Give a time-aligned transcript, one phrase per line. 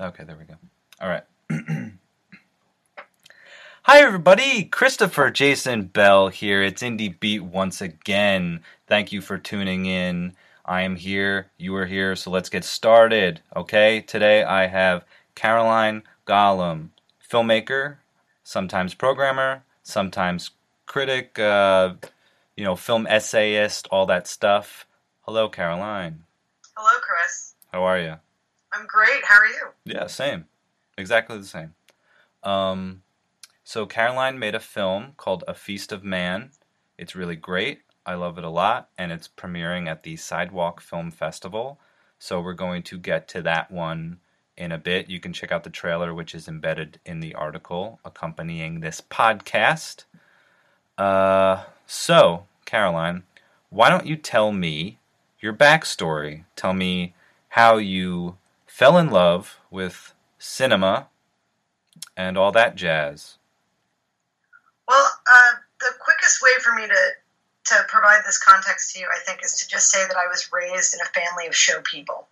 [0.00, 0.56] Okay, there we go.
[1.00, 1.22] All right.
[3.84, 4.64] Hi, everybody.
[4.64, 6.64] Christopher Jason Bell here.
[6.64, 8.64] It's Indie Beat once again.
[8.88, 10.34] Thank you for tuning in.
[10.64, 11.52] I am here.
[11.58, 12.16] You are here.
[12.16, 13.40] So let's get started.
[13.54, 14.00] Okay.
[14.00, 15.04] Today I have
[15.36, 16.88] Caroline Golum,
[17.30, 17.98] filmmaker,
[18.42, 20.50] sometimes programmer, sometimes
[20.86, 21.94] critic, uh,
[22.56, 24.88] you know, film essayist, all that stuff.
[25.20, 26.24] Hello, Caroline.
[26.76, 27.54] Hello, Chris.
[27.70, 28.16] How are you?
[28.74, 29.24] I'm great.
[29.24, 29.68] How are you?
[29.84, 30.46] Yeah, same.
[30.98, 31.74] Exactly the same.
[32.42, 33.02] Um,
[33.62, 36.50] so Caroline made a film called A Feast of Man.
[36.98, 37.80] It's really great.
[38.06, 41.80] I love it a lot, and it's premiering at the Sidewalk Film Festival.
[42.18, 44.18] So we're going to get to that one
[44.56, 45.08] in a bit.
[45.08, 50.04] You can check out the trailer, which is embedded in the article accompanying this podcast.
[50.98, 53.24] Uh, so, Caroline,
[53.70, 54.98] why don't you tell me
[55.40, 56.44] your backstory?
[56.56, 57.14] Tell me
[57.48, 58.36] how you
[58.74, 61.06] fell in love with cinema
[62.16, 63.38] and all that jazz.
[64.88, 67.02] Well, uh, the quickest way for me to
[67.70, 70.50] to provide this context to you, I think, is to just say that I was
[70.52, 72.26] raised in a family of show people,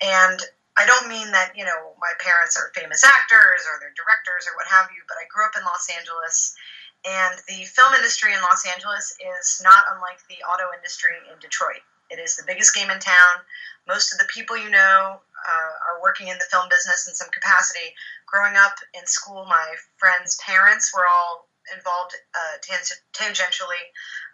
[0.00, 0.38] and
[0.78, 4.54] I don't mean that you know my parents are famous actors or they're directors or
[4.54, 6.54] what have you, but I grew up in Los Angeles,
[7.02, 11.82] and the film industry in Los Angeles is not unlike the auto industry in Detroit.
[12.14, 13.42] It is the biggest game in town.
[13.88, 17.30] Most of the people you know uh, are working in the film business in some
[17.30, 17.94] capacity.
[18.26, 23.84] Growing up in school, my friends' parents were all involved uh, tang- tangentially.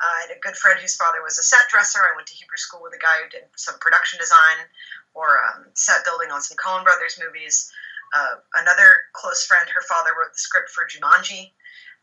[0.03, 2.01] Uh, I had a good friend whose father was a set dresser.
[2.01, 4.67] I went to Hebrew school with a guy who did some production design
[5.15, 7.71] or um, set building on some Coen Brothers movies.
[8.15, 11.53] Uh, another close friend, her father wrote the script for Jumanji.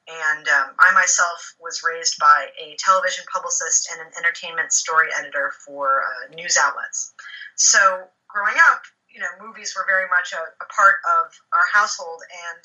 [0.08, 5.52] And um, I myself was raised by a television publicist and an entertainment story editor
[5.66, 7.14] for uh, news outlets.
[7.56, 8.84] So growing up,
[9.18, 12.22] you know, movies were very much a, a part of our household.
[12.30, 12.62] And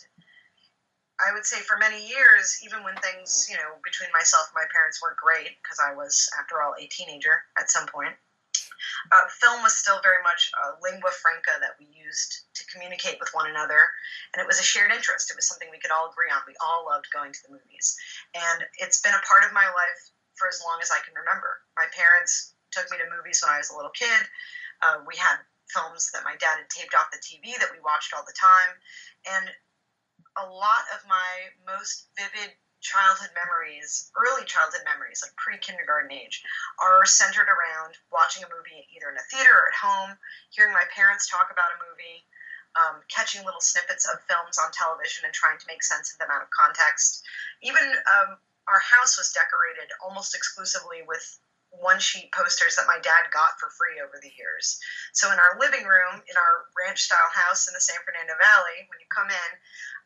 [1.17, 4.69] I would say for many years, even when things, you know, between myself and my
[4.69, 8.13] parents weren't great, because I was, after all, a teenager at some point,
[9.17, 13.33] uh, film was still very much a lingua franca that we used to communicate with
[13.33, 13.89] one another,
[14.37, 15.33] and it was a shared interest.
[15.33, 16.45] It was something we could all agree on.
[16.45, 17.97] We all loved going to the movies,
[18.37, 20.03] and it's been a part of my life
[20.37, 21.65] for as long as I can remember.
[21.81, 24.21] My parents took me to movies when I was a little kid.
[24.83, 25.39] Uh, we had
[25.73, 28.77] films that my dad had taped off the TV that we watched all the time,
[29.27, 29.51] and
[30.37, 32.53] a lot of my most vivid
[32.83, 36.43] childhood memories, early childhood memories, like pre kindergarten age,
[36.83, 40.19] are centered around watching a movie either in a theater or at home,
[40.51, 42.27] hearing my parents talk about a movie,
[42.75, 46.35] um, catching little snippets of films on television and trying to make sense of them
[46.35, 47.23] out of context.
[47.63, 48.37] Even um,
[48.69, 51.23] our house was decorated almost exclusively with
[51.73, 54.77] one sheet posters that my dad got for free over the years.
[55.17, 58.85] So in our living room, in our ranch style house in the San Fernando Valley,
[58.93, 59.51] when you come in,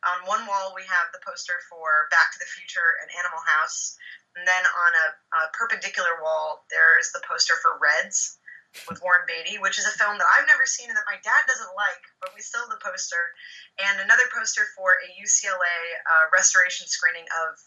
[0.07, 3.99] on one wall we have the poster for Back to the Future and Animal House.
[4.39, 8.37] And then on a, a perpendicular wall, there is the poster for Reds
[8.85, 11.43] with Warren Beatty, which is a film that I've never seen and that my dad
[11.49, 13.33] doesn't like, but we still have the poster.
[13.81, 17.57] And another poster for a UCLA uh, restoration screening of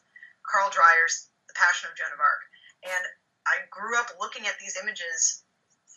[0.47, 2.43] Carl Dreyer's The Passion of Joan of Arc.
[2.87, 3.03] And
[3.51, 5.43] I grew up looking at these images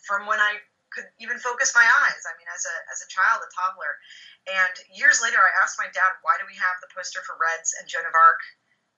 [0.02, 0.58] from when I
[0.90, 2.22] could even focus my eyes.
[2.26, 3.98] I mean, as a as a child, a toddler,
[4.46, 7.74] and years later, I asked my dad, "Why do we have the poster for Reds
[7.78, 8.42] and Joan of Arc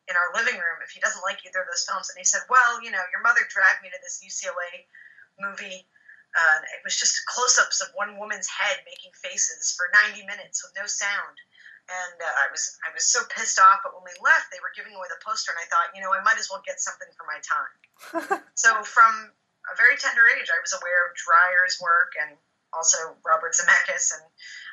[0.09, 2.45] in our living room if he doesn't like either of those films?" And he said,
[2.49, 4.89] "Well, you know, your mother dragged me to this UCLA
[5.39, 5.89] movie."
[6.37, 10.75] Uh, it was just close-ups of one woman's head making faces for 90 minutes with
[10.77, 11.41] no sound
[11.87, 13.87] and uh, I was I was so pissed off.
[13.87, 16.11] But when we left, they were giving away the poster, and I thought, you know,
[16.11, 18.43] I might as well get something for my time.
[18.59, 19.31] so from
[19.71, 22.35] a very tender age, I was aware of Dreyer's work and
[22.75, 24.25] also Robert Zemeckis, and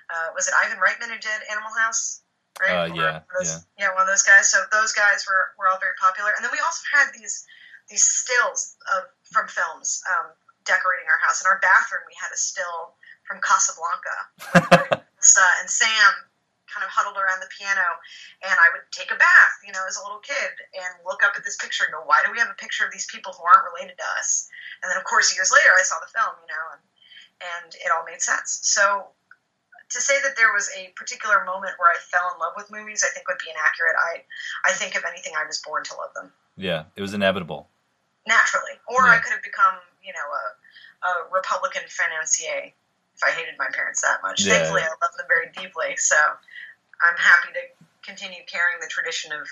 [0.09, 2.25] uh, was it Ivan Reitman who did Animal House?
[2.61, 2.85] Right?
[2.85, 4.49] Uh, yeah, those, yeah, yeah, one of those guys.
[4.49, 7.45] So those guys were, were all very popular, and then we also had these
[7.89, 10.33] these stills of from films um,
[10.65, 11.41] decorating our house.
[11.41, 14.17] In our bathroom, we had a still from Casablanca.
[15.01, 16.13] uh, and Sam
[16.73, 17.85] kind of huddled around the piano
[18.41, 21.37] and I would take a bath, you know, as a little kid and look up
[21.37, 23.45] at this picture and go, why do we have a picture of these people who
[23.45, 24.49] aren't related to us?
[24.81, 26.83] And then, of course, years later, I saw the film, you know, and,
[27.45, 28.65] and it all made sense.
[28.65, 29.13] So
[29.93, 33.05] to say that there was a particular moment where I fell in love with movies,
[33.05, 33.93] I think would be inaccurate.
[33.93, 34.25] I,
[34.65, 37.69] I think if anything, I was born to love them Yeah, it was inevitable.
[38.25, 40.43] naturally, or I could have become, you know, a,
[41.05, 42.73] a Republican financier
[43.25, 44.45] I hated my parents that much.
[44.45, 44.53] Yeah.
[44.53, 49.47] Thankfully, I love them very deeply, so I'm happy to continue carrying the tradition of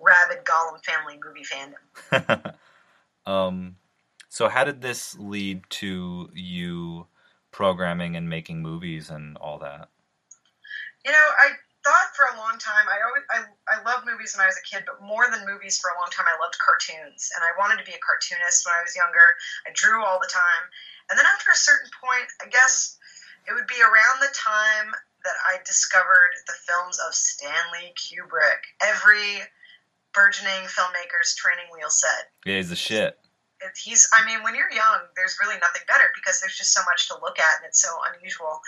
[0.00, 2.54] rabid Golum family movie fandom.
[3.30, 3.76] um,
[4.28, 7.06] so how did this lead to you
[7.50, 9.88] programming and making movies and all that?
[11.04, 11.54] You know, I
[11.84, 12.88] thought for a long time.
[12.88, 13.38] I always I,
[13.68, 16.08] I loved movies when I was a kid, but more than movies for a long
[16.10, 19.36] time, I loved cartoons, and I wanted to be a cartoonist when I was younger.
[19.68, 20.64] I drew all the time,
[21.12, 22.96] and then after a certain point, I guess
[23.48, 24.92] it would be around the time
[25.24, 28.60] that I discovered the films of Stanley Kubrick.
[28.82, 29.40] Every
[30.14, 33.18] burgeoning filmmaker's training wheel set Yeah, he's the shit.
[33.82, 37.08] he's i mean when you're young there's really nothing better because there's just so much
[37.08, 38.62] to look at and it's so unusual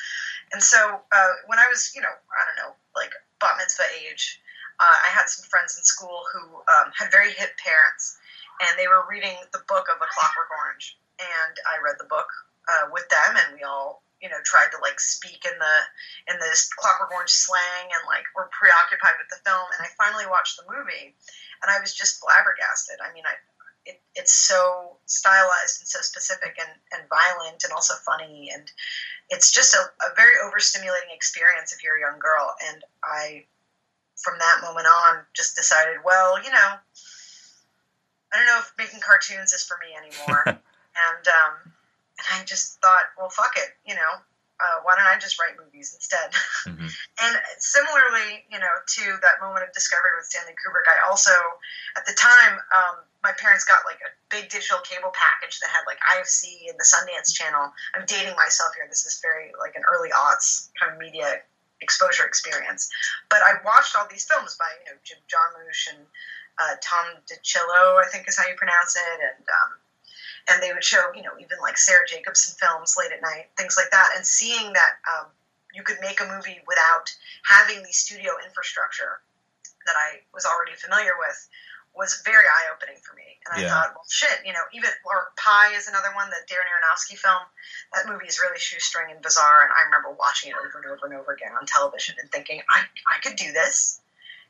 [0.52, 4.42] and so uh, when i was you know i don't know like bat mitzvah age
[4.82, 8.18] uh, i had some friends in school who um, had very hip parents
[8.66, 12.28] and they were reading the book of a clockwork orange and i read the book
[12.66, 15.76] uh, with them and we all you know tried to like speak in the
[16.32, 19.66] in this clockwork orange slang and like were preoccupied with the film.
[19.76, 21.14] And i finally watched the movie
[21.62, 22.98] and i was just flabbergasted.
[23.02, 23.36] I mean i
[23.86, 28.50] it, it's so stylized and so specific and, and violent and also funny.
[28.52, 28.66] And
[29.30, 32.54] it's just a, a very overstimulating experience if you're a young girl.
[32.66, 33.44] And i
[34.16, 36.70] from that moment on just decided well you know
[38.32, 40.60] i don't know if making cartoons is for me anymore
[42.40, 44.20] i just thought well fuck it you know
[44.56, 46.32] uh, why don't I just write movies instead?
[46.66, 46.90] Mhm.
[47.22, 51.30] And similarly, you know, to that moment of discovery with Stanley Kubrick, I also,
[51.96, 55.86] at the time, um, my parents got like a big digital cable package that had
[55.86, 57.70] like IFC and the Sundance Channel.
[57.94, 58.86] I'm dating myself here.
[58.88, 61.42] This is very like an early aughts kind of media
[61.80, 62.90] exposure experience.
[63.30, 66.02] But I watched all these films by you know Jim Jarmusch and
[66.58, 69.70] uh, Tom DiCillo, I think is how you pronounce it, and um,
[70.48, 73.76] and they would show you know even like Sarah Jacobson films late at night, things
[73.76, 75.26] like that, and seeing that um,
[75.72, 77.12] you could make a movie without
[77.44, 79.20] having the studio infrastructure
[79.86, 81.48] that I was already familiar with
[81.94, 83.38] was very eye opening for me.
[83.46, 83.70] And I Yeah.
[83.72, 87.42] thought, well, shit, you know, even or Pi is another one, the Darren Aronofsky film.
[87.94, 91.06] That movie is really shoestring and bizarre, and I remember watching it over and over
[91.06, 94.00] and over again on television and thinking, I I could do this.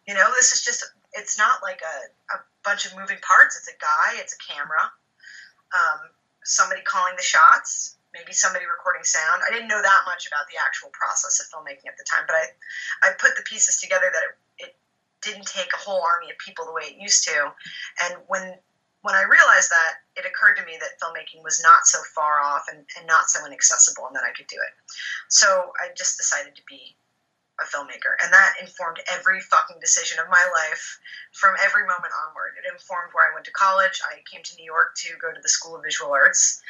[0.06, 3.56] You know, this is just it's not like a, a bunch of moving parts.
[3.56, 4.90] It's a guy, it's a camera,
[5.74, 6.10] um,
[6.44, 9.42] somebody calling the shots, maybe somebody recording sound.
[9.46, 12.36] I didn't know that much about the actual process of filmmaking at the time, but
[12.36, 12.44] I,
[13.02, 14.72] I put the pieces together that it, it
[15.22, 17.52] didn't take a whole army of people the way it used to.
[18.04, 18.56] And when
[19.02, 22.64] when I realized that, it occurred to me that filmmaking was not so far off
[22.66, 24.74] and, and not so inaccessible and that I could do it.
[25.28, 26.96] So I just decided to be
[27.60, 28.16] a filmmaker.
[28.22, 30.98] And that informed every fucking decision of my life
[31.32, 32.56] from every moment onward.
[32.60, 34.00] It informed where I went to college.
[34.04, 36.60] I came to New York to go to the School of Visual Arts.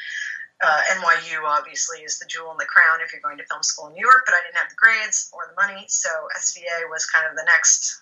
[0.65, 3.89] Uh, NYU obviously is the jewel in the crown if you're going to film school
[3.89, 7.05] in New York, but I didn't have the grades or the money, so SVA was
[7.05, 8.01] kind of the next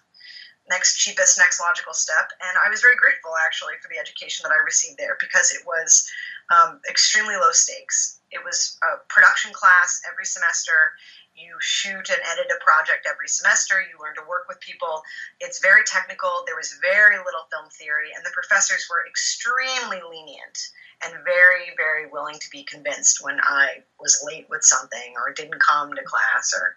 [0.71, 2.33] next cheapest, next logical step.
[2.41, 5.61] And I was very grateful actually for the education that I received there because it
[5.67, 6.09] was
[6.49, 8.21] um, extremely low stakes.
[8.31, 10.97] It was a production class every semester.
[11.37, 13.81] You shoot and edit a project every semester.
[13.83, 15.03] You learn to work with people.
[15.41, 16.45] It's very technical.
[16.47, 20.59] There was very little film theory, and the professors were extremely lenient
[21.03, 25.59] and very, very willing to be convinced when I was late with something or didn't
[25.59, 26.77] come to class or,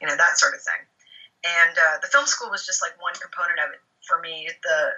[0.00, 0.82] you know, that sort of thing.
[1.44, 4.50] And uh, the film school was just like one component of it for me.
[4.62, 4.92] The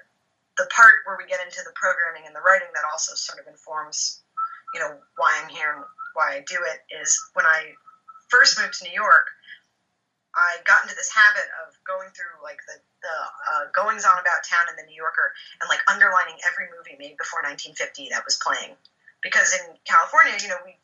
[0.57, 3.47] the part where we get into the programming and the writing that also sort of
[3.51, 4.23] informs,
[4.73, 5.85] you know, why I'm here and
[6.15, 7.75] why I do it is when I
[8.35, 9.31] first moved to New York,
[10.35, 13.17] I got into this habit of going through like the, the
[13.55, 15.31] uh, goings on about town in the New Yorker
[15.63, 18.75] and like underlining every movie made before 1950 that was playing.
[19.23, 20.75] Because in California, you know, we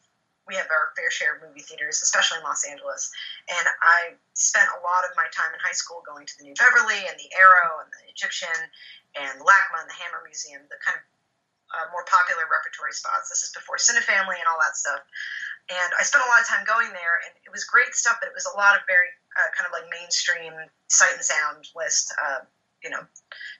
[0.49, 3.11] we have our fair share of movie theaters, especially in Los Angeles.
[3.47, 6.59] And I spent a lot of my time in high school going to the New
[6.59, 8.59] Beverly and the Arrow and the Egyptian
[9.15, 11.07] and LACMA and the Hammer Museum, the kind of
[11.75, 13.31] uh, more popular repertory spots.
[13.31, 15.01] This is before Cinefamily and all that stuff.
[15.71, 18.27] And I spent a lot of time going there, and it was great stuff, but
[18.27, 19.07] it was a lot of very
[19.39, 20.51] uh, kind of like mainstream
[20.91, 22.43] sight and sound list, uh,
[22.83, 23.03] you know,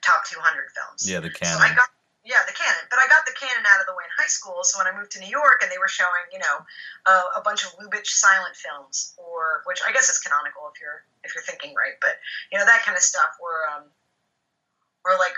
[0.03, 0.43] top 200
[0.75, 1.07] films.
[1.07, 1.79] Yeah, the So I canon.
[1.79, 1.89] got
[2.21, 4.61] yeah the canon, but I got the canon out of the way in high school.
[4.61, 6.61] So when I moved to New York and they were showing you know
[7.07, 11.01] uh, a bunch of Lubitsch silent films, or which I guess is canonical if you're
[11.23, 12.19] if you're thinking right, but
[12.51, 13.87] you know that kind of stuff were um,
[15.05, 15.33] or like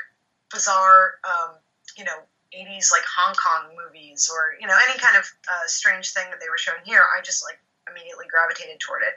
[0.51, 1.55] bizarre um,
[1.95, 2.19] you know
[2.53, 6.39] 80s like Hong Kong movies or you know any kind of uh, strange thing that
[6.39, 7.01] they were showing here.
[7.01, 9.15] I just like immediately gravitated toward it.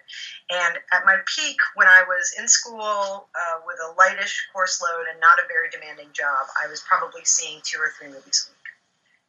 [0.51, 5.07] And at my peak, when I was in school uh, with a lightish course load
[5.11, 8.51] and not a very demanding job, I was probably seeing two or three movies a
[8.51, 8.69] week,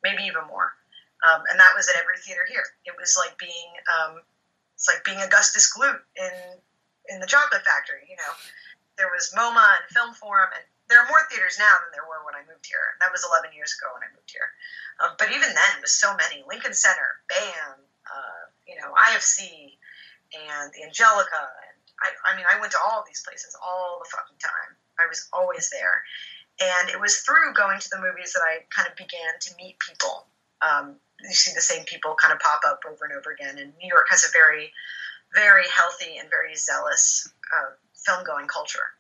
[0.03, 0.73] maybe even more.
[1.25, 2.65] Um, and that was at every theater here.
[2.85, 4.21] It was like being um,
[4.75, 6.33] it's like being Augustus Gloop in
[7.09, 8.05] in the Chocolate Factory.
[8.05, 8.33] You know,
[8.97, 12.23] there was MoMA and Film Forum, and there are more theaters now than there were
[12.23, 12.95] when I moved here.
[12.99, 14.49] That was 11 years ago when I moved here.
[14.99, 16.43] Uh, but even then, it was so many.
[16.47, 17.77] Lincoln Center, BAM,
[18.07, 19.75] uh, you know, IFC,
[20.31, 21.43] and the Angelika.
[21.67, 24.75] And I, I mean, I went to all these places all the fucking time.
[24.97, 26.03] I was always there.
[26.57, 29.77] And it was through going to the movies that I kind of began to meet
[29.77, 30.25] people
[30.61, 33.57] um, you see the same people kind of pop up over and over again.
[33.57, 34.71] And New York has a very,
[35.33, 37.71] very healthy and very zealous uh,
[38.05, 38.93] film going culture.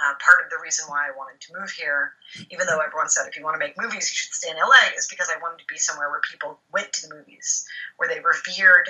[0.00, 2.12] Uh, part of the reason why I wanted to move here,
[2.50, 4.96] even though everyone said if you want to make movies, you should stay in LA,
[4.96, 8.20] is because I wanted to be somewhere where people went to the movies, where they
[8.20, 8.88] revered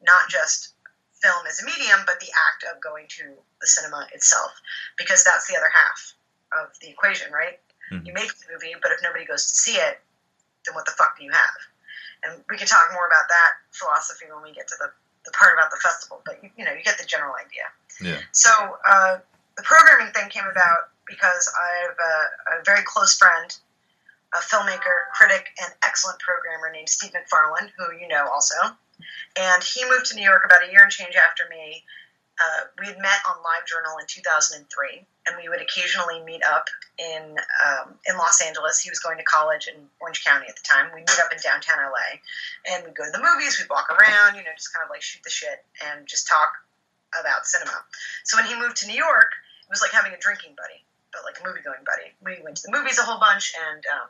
[0.00, 0.72] not just
[1.20, 4.52] film as a medium, but the act of going to the cinema itself,
[4.96, 6.14] because that's the other half
[6.56, 7.60] of the equation, right?
[7.92, 8.06] Mm-hmm.
[8.06, 10.00] You make the movie, but if nobody goes to see it,
[10.64, 11.60] then what the fuck do you have?
[12.26, 14.90] and we can talk more about that philosophy when we get to the,
[15.24, 16.22] the part about the festival.
[16.24, 17.66] But you, you know, you get the general idea.
[18.00, 18.20] Yeah.
[18.32, 18.50] So
[18.86, 19.18] uh,
[19.56, 23.54] the programming thing came about because I have a, a, very close friend,
[24.34, 28.56] a filmmaker, critic, and excellent programmer named Steve Macfarlane, who you know also.
[29.38, 31.84] And he moved to New York about a year and change after me
[32.36, 34.68] uh, we had met on LiveJournal in 2003,
[35.26, 38.78] and we would occasionally meet up in um, in Los Angeles.
[38.80, 40.92] He was going to college in Orange County at the time.
[40.92, 42.20] We'd meet up in downtown LA,
[42.68, 43.58] and we'd go to the movies.
[43.58, 46.52] We'd walk around, you know, just kind of like shoot the shit and just talk
[47.18, 47.84] about cinema.
[48.24, 49.32] So when he moved to New York,
[49.66, 50.82] it was like having a drinking buddy,
[51.12, 52.14] but like a movie going buddy.
[52.22, 54.08] We went to the movies a whole bunch, and um,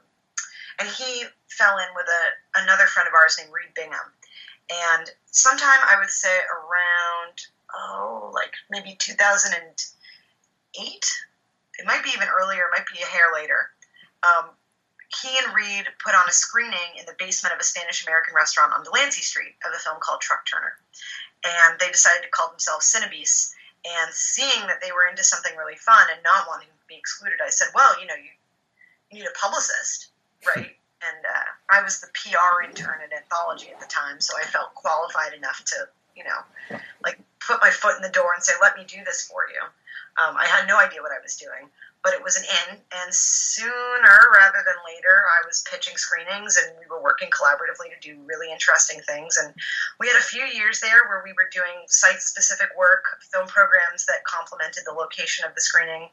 [0.79, 4.13] and he fell in with a another friend of ours named Reed Bingham.
[4.67, 11.13] And sometime I would say around oh, like maybe 2008.
[11.79, 13.71] It might be even earlier, it might be a hair later.
[14.23, 14.47] Um,
[15.23, 18.73] he and Reed put on a screening in the basement of a Spanish American restaurant
[18.73, 20.77] on Delancey Street of a film called Truck Turner.
[21.45, 23.53] And they decided to call themselves Cinebeasts.
[23.87, 27.39] And seeing that they were into something really fun and not wanting to be excluded,
[27.45, 28.31] I said, well, you know, you,
[29.11, 30.09] you need a publicist,
[30.57, 30.77] right?
[31.03, 34.75] and uh, I was the PR intern at Anthology at the time, so I felt
[34.75, 38.77] qualified enough to, you know, like put my foot in the door and say, "Let
[38.77, 39.61] me do this for you."
[40.17, 41.69] Um, I had no idea what I was doing,
[42.07, 42.79] but it was an in.
[43.03, 47.99] And sooner rather than later, I was pitching screenings, and we were working collaboratively to
[47.99, 49.35] do really interesting things.
[49.35, 49.51] And
[49.99, 54.23] we had a few years there where we were doing site-specific work, film programs that
[54.23, 56.07] complemented the location of the screening.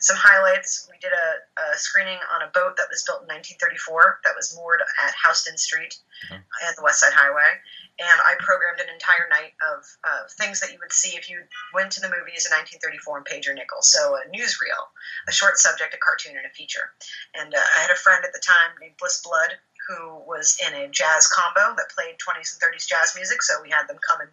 [0.00, 1.28] Some highlights: we did a,
[1.60, 5.60] a screening on a boat that was built in 1934 that was moored at Houston
[5.60, 5.92] Street
[6.24, 6.40] mm-hmm.
[6.40, 7.60] and the West Side Highway
[7.98, 9.86] and I programmed an entire night of
[10.34, 13.46] things that you would see if you went to the movies in 1934 in Page
[13.46, 13.82] or Nickel.
[13.82, 14.82] So a newsreel,
[15.28, 16.90] a short subject, a cartoon, and a feature.
[17.34, 19.54] And uh, I had a friend at the time named Bliss Blood
[19.86, 23.42] who was in a jazz combo that played 20s and 30s jazz music.
[23.42, 24.30] So we had them come and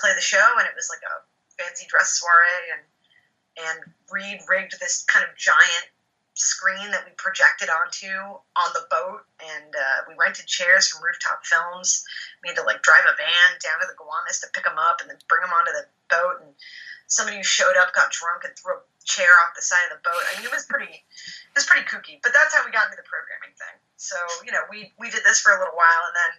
[0.00, 2.72] play the show, and it was like a fancy dress soiree.
[2.72, 2.82] And
[3.56, 3.78] and
[4.10, 5.88] Reed rigged this kind of giant
[6.36, 8.12] screen that we projected onto
[8.54, 12.04] on the boat, and uh, we rented chairs from Rooftop Films.
[12.44, 15.00] We had to like drive a van down to the Gowanus to pick them up
[15.00, 16.44] and then bring them onto the boat.
[16.44, 16.52] And
[17.08, 20.04] somebody who showed up got drunk and threw a chair off the side of the
[20.04, 20.20] boat.
[20.28, 22.20] I mean, it was pretty, it was pretty kooky.
[22.20, 23.76] But that's how we got into the programming thing.
[23.96, 26.32] So you know, we we did this for a little while, and then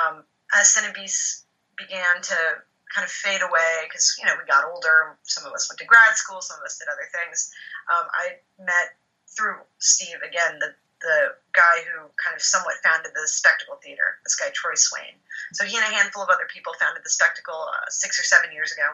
[0.00, 0.16] um,
[0.56, 1.44] as Cinebeasts
[1.76, 5.20] began to kind of fade away because you know we got older.
[5.28, 7.52] Some of us went to grad school, some of us did other things.
[7.92, 8.24] Um, I
[8.56, 8.96] met
[9.36, 10.74] through Steve again, the
[11.04, 15.20] the guy who kind of somewhat founded the Spectacle Theater, this guy Troy Swain.
[15.52, 18.50] So he and a handful of other people founded the Spectacle uh, six or seven
[18.52, 18.88] years ago.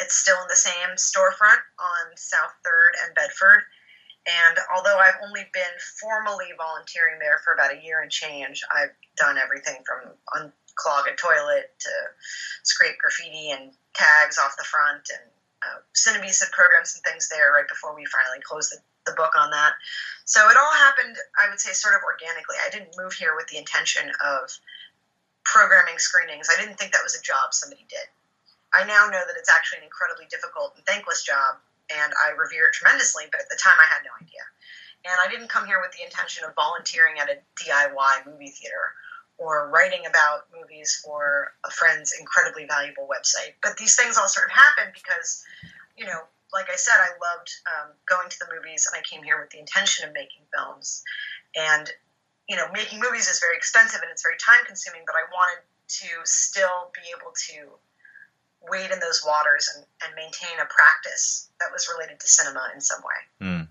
[0.00, 3.68] It's still in the same storefront on South Third and Bedford.
[4.24, 8.94] And although I've only been formally volunteering there for about a year and change, I've
[9.16, 11.92] done everything from unclog a toilet to
[12.62, 17.50] scrape graffiti and tags off the front and uh, Cinebeasts had programs and things there
[17.50, 18.78] right before we finally closed the
[19.08, 19.72] the book on that.
[20.28, 22.60] So it all happened, I would say, sort of organically.
[22.60, 24.52] I didn't move here with the intention of
[25.48, 26.52] programming screenings.
[26.52, 28.04] I didn't think that was a job somebody did.
[28.76, 31.56] I now know that it's actually an incredibly difficult and thankless job,
[31.88, 34.44] and I revere it tremendously, but at the time I had no idea.
[35.08, 38.92] And I didn't come here with the intention of volunteering at a DIY movie theater
[39.38, 43.54] or writing about movies for a friend's incredibly valuable website.
[43.62, 45.44] But these things all sort of happened because,
[45.96, 49.22] you know, like I said, I loved um, going to the movies, and I came
[49.22, 51.02] here with the intention of making films.
[51.56, 51.90] And
[52.48, 55.62] you know, making movies is very expensive and it's very time consuming, but I wanted
[55.88, 61.68] to still be able to wade in those waters and, and maintain a practice that
[61.72, 63.46] was related to cinema in some way.
[63.46, 63.68] Mm.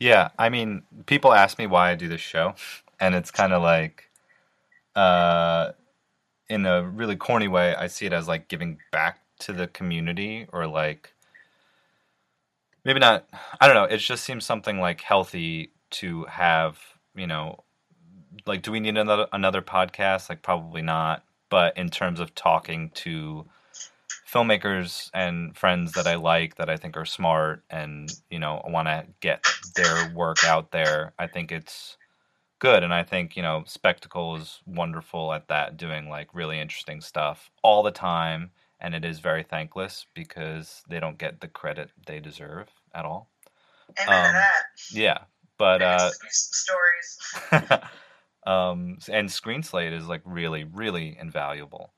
[0.00, 2.54] Yeah, I mean, people ask me why I do this show,
[3.00, 4.10] and it's kind of like,
[4.94, 5.72] uh,
[6.48, 10.46] in a really corny way, I see it as like giving back to the community
[10.52, 11.12] or like
[12.86, 13.26] maybe not
[13.60, 16.78] I don't know, it just seems something like healthy to have,
[17.14, 17.64] you know,
[18.46, 20.30] like do we need another another podcast?
[20.30, 23.44] Like probably not, but in terms of talking to
[24.32, 28.86] filmmakers and friends that I like that I think are smart and, you know, want
[28.86, 31.96] to get their work out there, I think it's
[32.60, 37.00] good and I think, you know, Spectacle is wonderful at that doing like really interesting
[37.00, 41.90] stuff all the time and it is very thankless because they don't get the credit
[42.06, 43.30] they deserve at all.
[44.02, 44.64] Amen um, to that.
[44.90, 45.18] Yeah,
[45.58, 47.18] but uh, stories.
[48.46, 51.92] um, and Screen Slate is like really, really invaluable.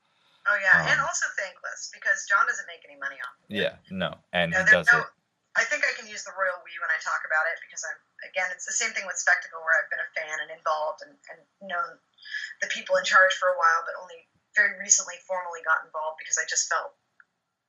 [0.49, 3.37] Oh yeah, um, and also thankless because John doesn't make any money off.
[3.45, 3.61] Of it.
[3.61, 5.09] Yeah, no, and know, he does no, it.
[5.57, 7.99] I think I can use the royal we when I talk about it because I'm
[8.31, 11.15] again, it's the same thing with Spectacle where I've been a fan and involved and,
[11.35, 11.99] and known
[12.63, 14.28] the people in charge for a while, but only
[14.59, 16.91] very recently formally got involved because I just felt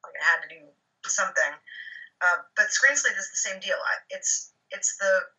[0.01, 0.65] like I had to do
[1.05, 1.53] something.
[2.25, 3.77] Uh, but Screenslate is the same deal.
[4.09, 5.29] It's it's the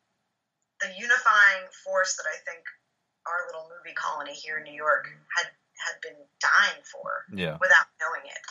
[0.79, 2.63] the unifying force that I think
[3.27, 7.59] our little movie colony here in New York had had been dying for yeah.
[7.61, 8.43] without knowing it.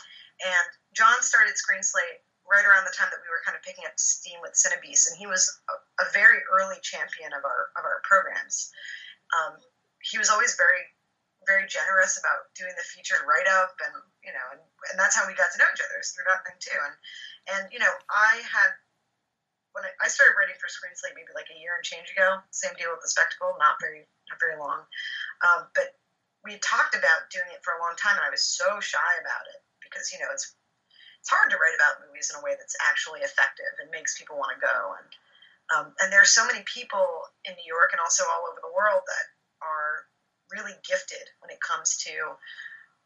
[0.44, 3.98] And John started Screenslate right around the time that we were kind of picking up
[3.98, 7.98] steam with Cinebeast, and he was a, a very early champion of our of our
[8.06, 8.70] programs.
[9.34, 9.58] Um,
[10.02, 10.86] he was always very
[11.50, 14.62] very generous about doing the featured write up, and you know, and,
[14.94, 16.78] and that's how we got to know each other through that thing too.
[16.78, 16.94] And
[17.50, 18.70] and you know, I had
[19.74, 22.38] when I, I started writing for Screen Slate maybe like a year and change ago.
[22.54, 24.86] Same deal with the Spectacle, not very not very long,
[25.42, 25.98] um, but
[26.46, 29.50] we talked about doing it for a long time, and I was so shy about
[29.50, 30.54] it because you know it's
[31.18, 34.38] it's hard to write about movies in a way that's actually effective and makes people
[34.38, 34.94] want to go.
[34.96, 35.08] And
[35.70, 39.02] um, and there's so many people in New York and also all over the world
[39.02, 39.26] that
[39.62, 40.09] are
[40.52, 42.36] really gifted when it comes to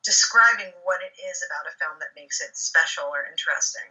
[0.04, 3.88] describing what it is about a film that makes it special or interesting.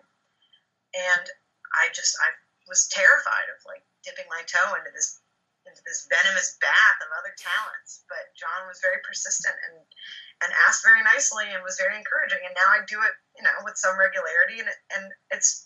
[0.93, 1.25] And
[1.73, 2.29] I just I
[2.69, 5.21] was terrified of like dipping my toe into this
[5.65, 8.05] into this venomous bath of other talents.
[8.11, 9.81] But John was very persistent and
[10.45, 12.45] and asked very nicely and was very encouraging.
[12.45, 15.65] And now I do it, you know, with some regularity, and and it's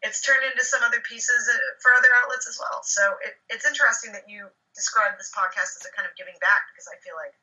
[0.00, 2.80] it's turned into some other pieces uh, for other outlets as well.
[2.86, 6.70] So it, it's interesting that you describe this podcast as a kind of giving back
[6.70, 7.34] because I feel like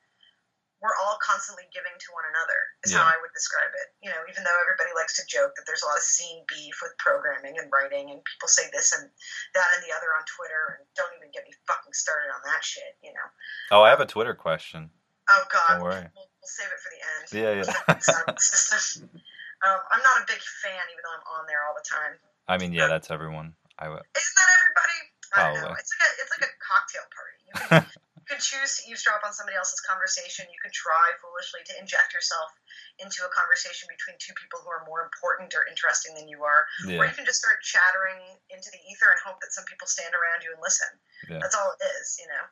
[0.80, 3.00] we're all constantly giving to one another is yeah.
[3.00, 3.88] how I would describe it.
[4.04, 6.76] You know, even though everybody likes to joke that there's a lot of scene beef
[6.84, 9.08] with programming and writing, and people say this and
[9.56, 12.60] that and the other on Twitter, and don't even get me fucking started on that
[12.60, 12.92] shit.
[13.00, 13.28] You know.
[13.72, 14.92] Oh, I have a Twitter question.
[15.32, 16.06] Oh God, don't worry.
[16.12, 17.24] We'll, we'll save it for the end.
[17.32, 17.72] Yeah, yeah.
[19.64, 22.20] um, I'm not a big fan, even though I'm on there all the time.
[22.46, 23.56] I mean, yeah, that's everyone.
[23.80, 24.04] I would.
[24.12, 25.15] Isn't that everybody?
[25.36, 25.76] I don't know.
[25.76, 27.38] It's like a it's like a cocktail party.
[27.44, 30.48] You can, you can choose to eavesdrop on somebody else's conversation.
[30.50, 32.50] You can try foolishly to inject yourself
[32.98, 36.66] into a conversation between two people who are more important or interesting than you are,
[36.88, 36.98] yeah.
[36.98, 38.18] or you can just start chattering
[38.50, 40.90] into the ether and hope that some people stand around you and listen.
[41.30, 41.38] Yeah.
[41.38, 42.44] That's all it is, you know.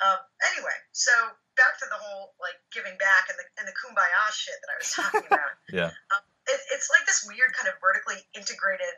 [0.00, 0.20] Um,
[0.52, 1.12] anyway, so
[1.60, 4.76] back to the whole like giving back and the and the kumbaya shit that I
[4.80, 5.52] was talking about.
[5.68, 5.92] yeah.
[6.14, 8.96] Um, it, it's like this weird kind of vertically integrated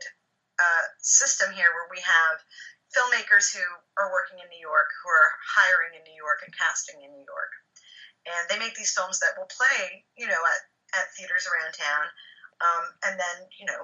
[0.63, 2.39] uh, system here where we have
[2.93, 3.65] filmmakers who
[3.97, 7.25] are working in New York, who are hiring in New York and casting in New
[7.25, 7.53] York.
[8.29, 10.61] And they make these films that will play, you know, at,
[10.95, 12.07] at theaters around town.
[12.63, 13.83] Um, and then, you know,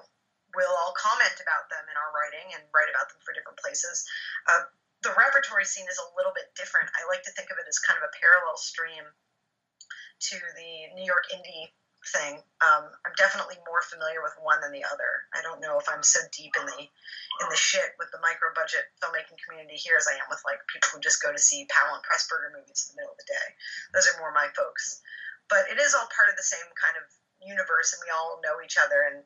[0.54, 4.06] we'll all comment about them in our writing and write about them for different places.
[4.46, 4.70] Uh,
[5.02, 6.90] the repertory scene is a little bit different.
[6.94, 11.06] I like to think of it as kind of a parallel stream to the New
[11.06, 11.70] York indie
[12.12, 12.40] thing.
[12.60, 15.28] Um, I'm definitely more familiar with one than the other.
[15.36, 18.50] I don't know if I'm so deep in the in the shit with the micro
[18.56, 21.68] budget filmmaking community here as I am with like people who just go to see
[21.70, 23.46] Powell and Pressburger movies in the middle of the day.
[23.94, 25.00] Those are more my folks.
[25.48, 27.08] But it is all part of the same kind of
[27.40, 29.08] universe, and we all know each other.
[29.08, 29.24] And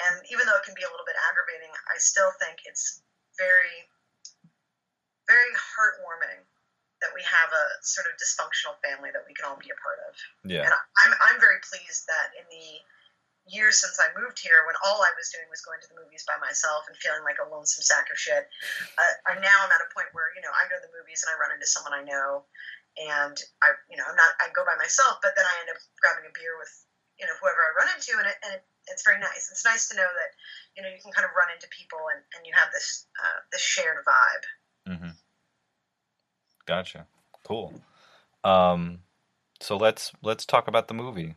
[0.00, 3.00] and even though it can be a little bit aggravating, I still think it's
[3.36, 3.88] very
[5.30, 6.42] very heartwarming
[7.02, 9.98] that we have a sort of dysfunctional family that we can all be a part
[10.06, 10.14] of.
[10.46, 10.64] Yeah.
[10.64, 12.80] And I'm, I'm very pleased that in the
[13.50, 16.22] years since I moved here, when all I was doing was going to the movies
[16.22, 18.46] by myself and feeling like a lonesome sack of shit,
[18.98, 21.26] uh, I now I'm at a point where you know I go to the movies
[21.26, 22.46] and I run into someone I know,
[22.98, 23.34] and
[23.64, 26.28] I you know I'm not I go by myself, but then I end up grabbing
[26.28, 26.70] a beer with
[27.18, 29.50] you know whoever I run into, and it, and it, it's very nice.
[29.50, 30.30] It's nice to know that
[30.78, 33.42] you know you can kind of run into people and, and you have this uh,
[33.50, 34.44] this shared vibe.
[34.86, 35.14] Mm-hmm.
[36.66, 37.06] Gotcha.
[37.44, 37.72] Cool.
[38.44, 39.00] Um,
[39.60, 41.36] So let's let's talk about the movie.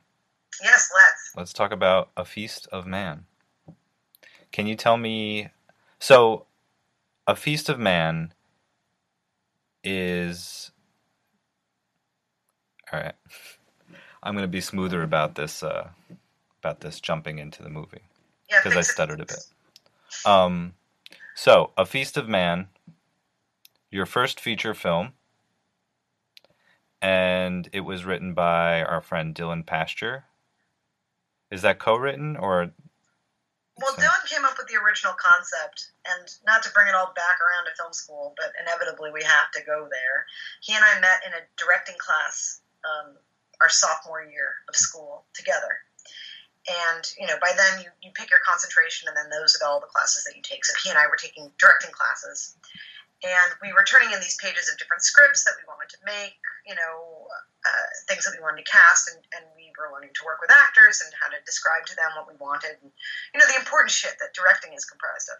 [0.63, 1.31] Yes, let's.
[1.35, 3.25] Let's talk about A Feast of Man.
[4.51, 5.49] Can you tell me
[5.99, 6.45] so
[7.27, 8.33] A Feast of Man
[9.83, 10.71] is
[12.91, 13.15] All right.
[14.23, 15.89] I'm going to be smoother about this uh
[16.63, 18.01] about this jumping into the movie
[18.49, 19.45] Yeah, because I stuttered a bit.
[20.25, 20.73] Um
[21.37, 22.69] so, A Feast of Man,
[23.95, 25.13] your first feature film,
[27.01, 30.25] and it was written by our friend Dylan Pasture.
[31.49, 32.71] Is that co-written or
[33.77, 37.13] Well, So- Dylan came up with the original concept, and not to bring it all
[37.15, 40.25] back around to film school, but inevitably we have to go there.
[40.61, 43.15] He and I met in a directing class um,
[43.61, 45.79] our sophomore year of school together.
[46.67, 49.79] And, you know, by then you, you pick your concentration, and then those are all
[49.79, 50.65] the classes that you take.
[50.65, 52.55] So he and I were taking directing classes.
[53.23, 56.35] And we were turning in these pages of different scripts that we wanted to make,
[56.67, 57.25] you know,
[57.65, 60.51] uh, things that we wanted to cast, and, and we were learning to work with
[60.51, 62.77] actors and how to describe to them what we wanted.
[62.83, 62.91] And,
[63.33, 65.39] you know, the important shit that directing is comprised of.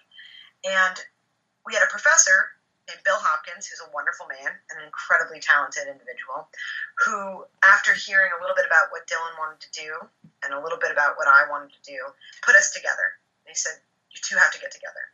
[0.65, 0.97] And
[1.67, 2.57] we had a professor
[2.89, 6.49] named Bill Hopkins, who's a wonderful man, an incredibly talented individual,
[7.05, 9.89] who, after hearing a little bit about what Dylan wanted to do
[10.45, 11.97] and a little bit about what I wanted to do,
[12.45, 13.17] put us together.
[13.45, 13.77] And he said,
[14.13, 15.13] You two have to get together.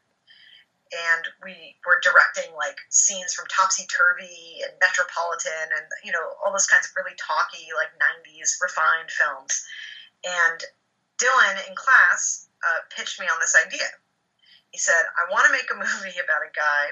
[0.91, 6.51] And we were directing like scenes from Topsy Turvy and Metropolitan and, you know, all
[6.51, 9.63] those kinds of really talky, like 90s refined films.
[10.27, 10.59] And
[11.15, 13.87] Dylan in class uh, pitched me on this idea.
[14.71, 16.85] He said, I want to make a movie about a guy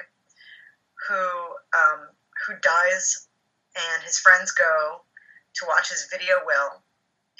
[1.08, 1.20] who
[1.76, 2.00] um,
[2.46, 3.28] who dies
[3.76, 5.02] and his friends go
[5.54, 6.82] to watch his video will.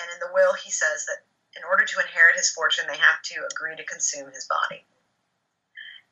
[0.00, 1.24] And in the will, he says that
[1.56, 4.84] in order to inherit his fortune, they have to agree to consume his body.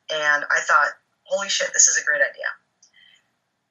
[0.09, 0.89] And I thought,
[1.23, 2.49] holy shit, this is a great idea.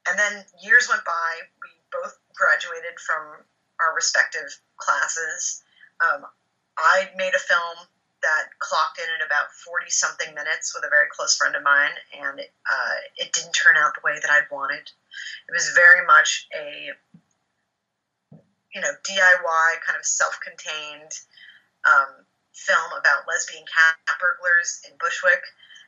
[0.08, 1.30] And then years went by.
[1.62, 3.44] We both graduated from
[3.80, 5.62] our respective classes.
[6.00, 6.24] Um,
[6.78, 7.86] I made a film
[8.22, 11.94] that clocked in at about 40 something minutes with a very close friend of mine,
[12.18, 14.90] and uh, it didn't turn out the way that I'd wanted.
[15.48, 16.90] It was very much a
[18.74, 21.12] you know DIY kind of self-contained
[21.86, 25.42] um, film about lesbian cat burglars in Bushwick,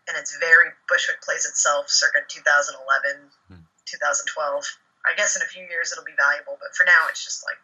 [0.08, 3.66] and it's very Bushwick plays itself circa 2011, Hmm.
[3.86, 4.64] 2012.
[5.06, 7.58] I guess in a few years it'll be valuable, but for now it's just like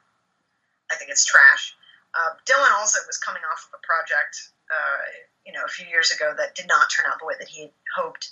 [0.90, 1.74] I think it's trash.
[2.14, 5.02] Uh, Dylan also was coming off of a project, uh,
[5.44, 7.62] you know, a few years ago that did not turn out the way that he
[7.62, 8.30] had hoped.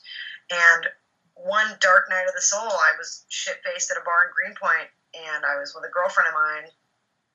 [0.50, 0.86] And
[1.34, 4.88] one dark night of the soul, I was shit faced at a bar in Greenpoint,
[5.12, 6.70] and I was with a girlfriend of mine,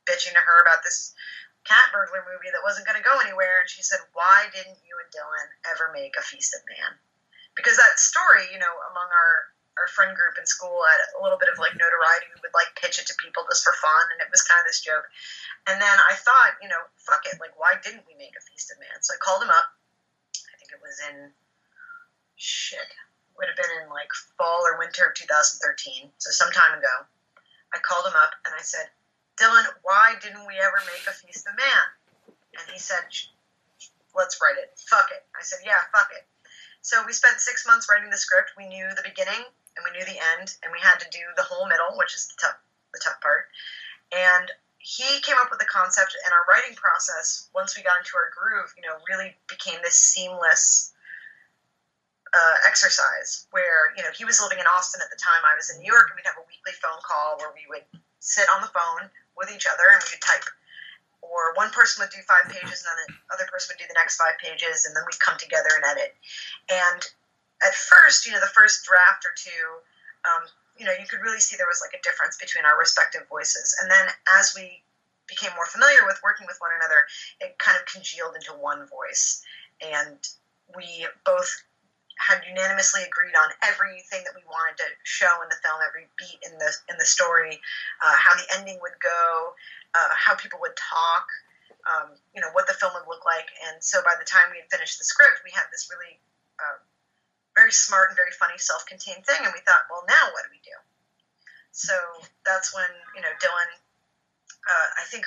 [0.08, 1.14] bitching to her about this
[1.66, 3.64] cat burglar movie that wasn't going to go anywhere.
[3.64, 6.96] And she said, "Why didn't you and Dylan ever make a Feast of Man?"
[7.56, 9.34] Because that story, you know, among our
[9.80, 12.28] our friend group in school had a little bit of like notoriety.
[12.36, 14.68] We would like pitch it to people just for fun, and it was kind of
[14.68, 15.08] this joke.
[15.72, 18.72] And then I thought, you know, fuck it, like why didn't we make a Feast
[18.76, 19.00] of Man?
[19.02, 19.72] So I called him up.
[20.36, 21.32] I think it was in
[22.36, 22.92] shit.
[23.40, 27.08] Would have been in like fall or winter of 2013, so some time ago.
[27.72, 28.90] I called him up and I said,
[29.40, 31.86] Dylan, why didn't we ever make a Feast of Man?
[32.60, 33.08] And he said,
[34.16, 34.76] let's write it.
[34.76, 35.24] Fuck it.
[35.32, 36.28] I said, yeah, fuck it.
[36.82, 38.52] So we spent six months writing the script.
[38.58, 39.48] We knew the beginning
[39.78, 42.28] and we knew the end, and we had to do the whole middle, which is
[42.28, 42.60] the tough,
[42.92, 43.48] the tough part.
[44.12, 48.12] And he came up with the concept, and our writing process, once we got into
[48.20, 50.92] our groove, you know, really became this seamless
[52.34, 55.72] uh, exercise where, you know, he was living in Austin at the time, I was
[55.72, 57.86] in New York, and we'd have a weekly phone call where we would
[58.20, 59.08] sit on the phone
[59.40, 60.46] with each other and we would type.
[61.24, 64.00] Or one person would do five pages, and then the other person would do the
[64.00, 66.16] next five pages, and then we'd come together and edit.
[66.72, 67.02] And
[67.62, 69.64] at first, you know, the first draft or two,
[70.26, 70.48] um,
[70.80, 73.76] you know, you could really see there was like a difference between our respective voices.
[73.82, 74.08] And then
[74.40, 74.82] as we
[75.28, 77.06] became more familiar with working with one another,
[77.40, 79.44] it kind of congealed into one voice.
[79.84, 80.18] And
[80.76, 81.52] we both
[82.20, 86.36] had unanimously agreed on everything that we wanted to show in the film, every beat
[86.44, 87.56] in the in the story,
[88.04, 89.56] uh, how the ending would go,
[89.96, 91.26] uh, how people would talk,
[91.88, 93.48] um, you know, what the film would look like.
[93.72, 96.20] And so by the time we had finished the script, we had this really
[96.60, 96.78] uh,
[97.56, 99.40] very smart and very funny self-contained thing.
[99.40, 100.76] And we thought, well, now what do we do?
[101.72, 101.96] So
[102.44, 103.72] that's when you know Dylan.
[104.68, 105.24] Uh, I think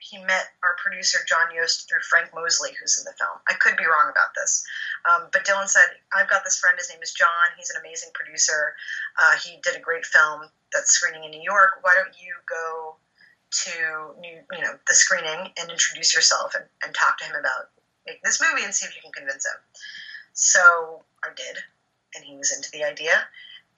[0.00, 3.38] he met our producer John Yost through Frank Mosley, who's in the film.
[3.48, 4.64] I could be wrong about this,
[5.04, 6.78] um, but Dylan said, "I've got this friend.
[6.78, 7.54] His name is John.
[7.56, 8.74] He's an amazing producer.
[9.18, 11.78] Uh, he did a great film that's screening in New York.
[11.82, 12.96] Why don't you go
[13.50, 17.70] to new, you know the screening and introduce yourself and, and talk to him about
[18.22, 19.60] this movie and see if you can convince him."
[20.32, 21.58] So I did,
[22.14, 23.26] and he was into the idea.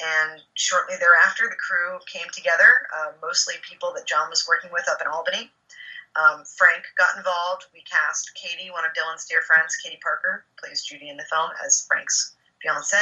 [0.02, 4.88] And shortly thereafter, the crew came together, uh, mostly people that John was working with
[4.88, 5.52] up in Albany.
[6.16, 7.66] Um, Frank got involved.
[7.72, 11.50] We cast Katie, one of Dylan's dear friends, Katie Parker, plays Judy in the film
[11.64, 12.96] as Frank's fiance.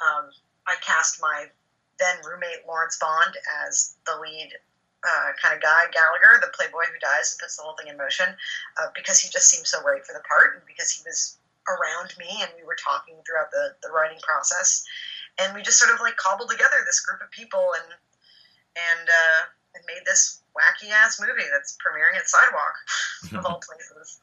[0.00, 0.30] Um,
[0.66, 1.46] I cast my
[1.98, 4.50] then roommate Lawrence Bond as the lead
[5.04, 7.96] uh, kind of guy, Gallagher, the playboy who dies and puts the whole thing in
[7.96, 8.26] motion,
[8.80, 11.36] uh, because he just seemed so right for the part and because he was
[11.68, 14.84] around me and we were talking throughout the, the writing process.
[15.38, 17.94] And we just sort of like cobbled together this group of people and
[18.76, 19.40] and uh,
[19.74, 22.74] and made this wacky ass movie that's premiering at Sidewalk
[23.38, 24.20] of all places.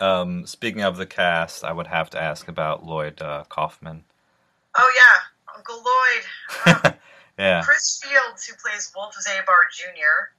[0.00, 4.04] Um, speaking of the cast, I would have to ask about Lloyd uh, Kaufman.
[4.76, 6.94] Oh yeah, Uncle Lloyd.
[7.38, 10.30] Yeah, Chris Fields, who plays Wolf Zabar Jr.,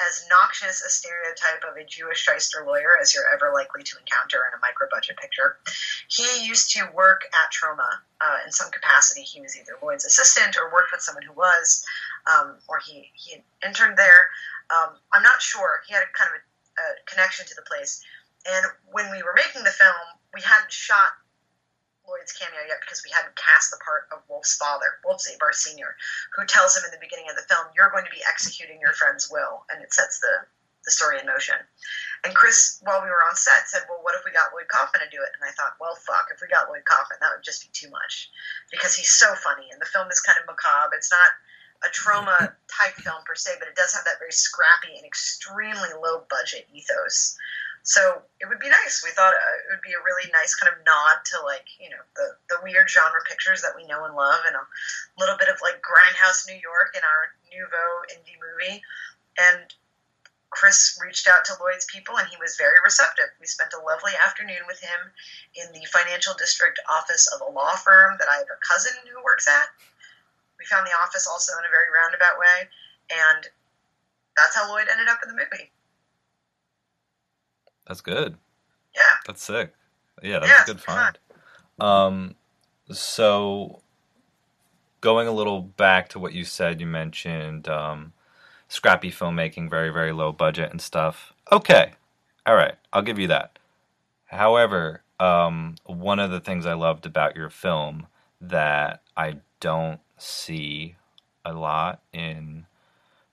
[0.00, 4.38] as noxious a stereotype of a Jewish shyster lawyer as you're ever likely to encounter
[4.48, 5.56] in a micro budget picture.
[6.08, 9.22] He used to work at Troma uh, in some capacity.
[9.22, 11.84] He was either Lloyd's assistant or worked with someone who was,
[12.26, 14.30] um, or he, he interned there.
[14.70, 15.82] Um, I'm not sure.
[15.86, 18.02] He had a kind of a, a connection to the place.
[18.46, 19.94] And when we were making the film,
[20.34, 21.12] we hadn't shot
[22.06, 25.96] Lloyd's cameo yet because we hadn't cast the part of Wolf's father, Wolf Zabar Sr.,
[26.36, 28.92] who tells him in the beginning of the film, You're going to be executing your
[28.92, 29.64] friend's will.
[29.72, 30.44] And it sets the,
[30.84, 31.56] the story in motion.
[32.24, 35.04] And Chris, while we were on set, said, Well, what if we got Lloyd Kaufman
[35.04, 35.32] to do it?
[35.36, 37.88] And I thought, Well, fuck, if we got Lloyd Kaufman, that would just be too
[37.90, 38.28] much.
[38.70, 39.68] Because he's so funny.
[39.72, 40.96] And the film is kind of macabre.
[40.96, 41.32] It's not
[41.84, 45.92] a Troma type film per se, but it does have that very scrappy and extremely
[46.00, 47.36] low budget ethos.
[47.84, 49.04] So it would be nice.
[49.04, 51.92] We thought uh, it would be a really nice kind of nod to like you
[51.92, 54.64] know the the weird genre pictures that we know and love, and a
[55.20, 58.80] little bit of like grindhouse New York in our nouveau indie movie.
[59.36, 59.68] And
[60.48, 63.28] Chris reached out to Lloyd's people, and he was very receptive.
[63.36, 65.12] We spent a lovely afternoon with him
[65.52, 69.20] in the financial district office of a law firm that I have a cousin who
[69.20, 69.68] works at.
[70.56, 72.70] We found the office also in a very roundabout way,
[73.12, 73.44] and
[74.40, 75.73] that's how Lloyd ended up in the movie.
[77.86, 78.36] That's good.
[78.94, 79.02] Yeah.
[79.26, 79.74] That's sick.
[80.22, 81.18] Yeah, that's Yeah, a good find.
[81.80, 82.34] Um,
[82.90, 83.82] so
[85.00, 88.12] going a little back to what you said, you mentioned um,
[88.68, 91.32] scrappy filmmaking, very very low budget and stuff.
[91.52, 91.92] Okay,
[92.46, 93.58] all right, I'll give you that.
[94.26, 98.06] However, um, one of the things I loved about your film
[98.40, 100.96] that I don't see
[101.44, 102.66] a lot in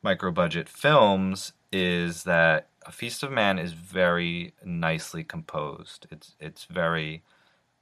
[0.03, 6.07] micro budget films is that A Feast of Man is very nicely composed.
[6.11, 7.23] It's it's very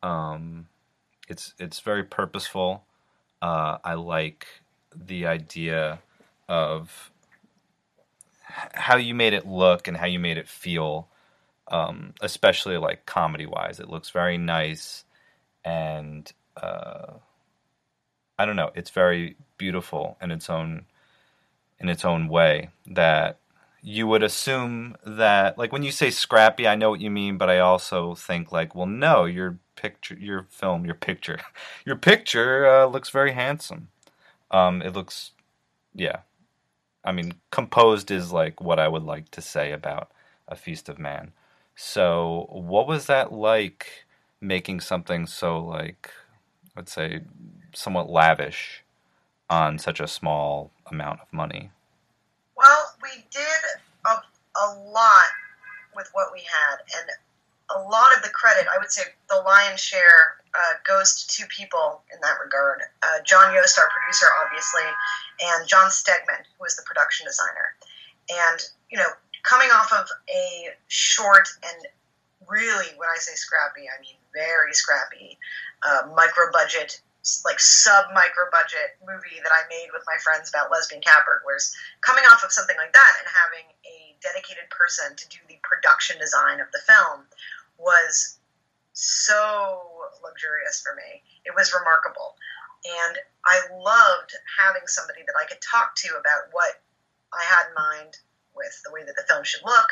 [0.03, 0.67] um,
[1.27, 2.83] it's it's very purposeful.
[3.41, 4.47] Uh, I like
[4.93, 5.99] the idea
[6.49, 7.11] of
[8.73, 11.07] how you made it look and how you made it feel,
[11.69, 13.79] um, especially like comedy wise.
[13.79, 15.05] It looks very nice,
[15.63, 17.13] and uh,
[18.37, 18.71] I don't know.
[18.75, 20.85] It's very beautiful in its own
[21.79, 22.69] in its own way.
[22.87, 23.38] That
[23.81, 27.49] you would assume that, like when you say scrappy, I know what you mean, but
[27.49, 31.39] I also think like, well, no, your picture, your film, your picture,
[31.85, 33.89] your picture uh, looks very handsome.
[34.51, 35.31] Um, it looks,
[35.95, 36.19] yeah.
[37.03, 40.11] I mean, composed is like what I would like to say about
[40.47, 41.33] a feast of man.
[41.75, 44.05] So, what was that like
[44.41, 46.11] making something so like,
[46.75, 47.21] let's say,
[47.73, 48.83] somewhat lavish
[49.49, 51.71] on such a small amount of money?
[53.09, 53.61] We did
[54.05, 54.21] a,
[54.59, 55.31] a lot
[55.95, 57.09] with what we had, and
[57.75, 61.47] a lot of the credit, I would say, the lion's share uh, goes to two
[61.47, 62.81] people in that regard.
[63.03, 64.85] Uh, John Yost, our producer, obviously,
[65.41, 67.73] and John Stegman, who was the production designer.
[68.29, 69.09] And you know,
[69.43, 71.87] coming off of a short and
[72.47, 75.37] really, when I say scrappy, I mean very scrappy,
[75.87, 77.01] uh, micro budget
[77.43, 81.75] like sub micro budget movie that I made with my friends about lesbian cat burglars,
[82.01, 86.17] coming off of something like that and having a dedicated person to do the production
[86.19, 87.27] design of the film
[87.77, 88.39] was
[88.93, 89.79] so
[90.23, 91.23] luxurious for me.
[91.45, 92.35] It was remarkable.
[92.83, 96.79] And I loved having somebody that I could talk to about what
[97.33, 98.17] I had in mind
[98.55, 99.87] with the way that the film should look,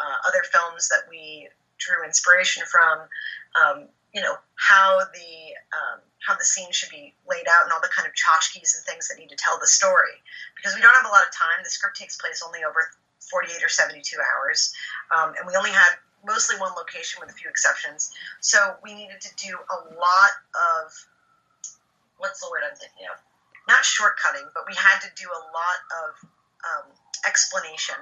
[0.00, 3.08] uh, other films that we drew inspiration from,
[3.56, 5.32] um, you know, how the
[5.72, 8.84] um, how the scene should be laid out and all the kind of tchotchkes and
[8.86, 10.14] things that need to tell the story.
[10.56, 11.64] Because we don't have a lot of time.
[11.64, 12.92] The script takes place only over
[13.30, 14.72] 48 or 72 hours.
[15.10, 18.14] Um, and we only had mostly one location with a few exceptions.
[18.40, 20.92] So we needed to do a lot of,
[22.18, 23.18] what's the word I'm thinking of?
[23.66, 26.08] Not shortcutting, but we had to do a lot of
[26.62, 26.86] um,
[27.26, 27.98] explanation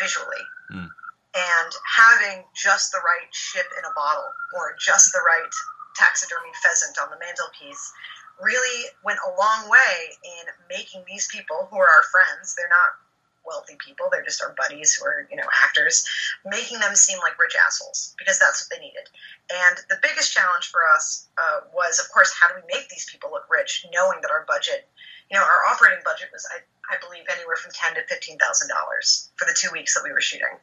[0.00, 0.44] visually.
[0.72, 0.88] Mm.
[1.34, 5.50] And having just the right ship in a bottle or just the right
[5.96, 7.92] taxidermy pheasant on the mantelpiece
[8.40, 12.98] really went a long way in making these people who are our friends, they're not
[13.46, 16.06] wealthy people, they're just our buddies who are, you know, actors,
[16.44, 19.06] making them seem like rich assholes because that's what they needed.
[19.52, 23.06] And the biggest challenge for us uh, was, of course, how do we make these
[23.10, 24.88] people look rich, knowing that our budget,
[25.30, 28.68] you know, our operating budget was, I, I believe, anywhere from ten to fifteen thousand
[28.68, 30.56] dollars for the two weeks that we were shooting,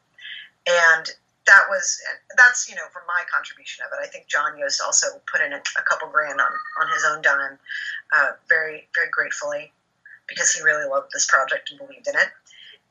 [0.67, 1.05] and
[1.47, 1.99] that was
[2.37, 4.03] that's you know from my contribution of it.
[4.03, 7.21] I think John Yost also put in a, a couple grand on on his own
[7.21, 7.57] dime,
[8.13, 9.71] uh, very very gratefully,
[10.27, 12.29] because he really loved this project and believed in it,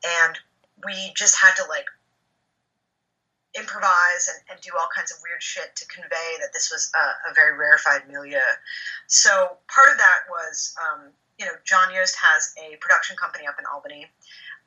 [0.04, 0.38] and
[0.84, 1.86] we just had to like
[3.58, 7.30] improvise and, and do all kinds of weird shit to convey that this was a,
[7.30, 8.38] a very rarefied milieu.
[9.06, 13.58] So part of that was, um, you know, John Yost has a production company up
[13.58, 14.06] in Albany,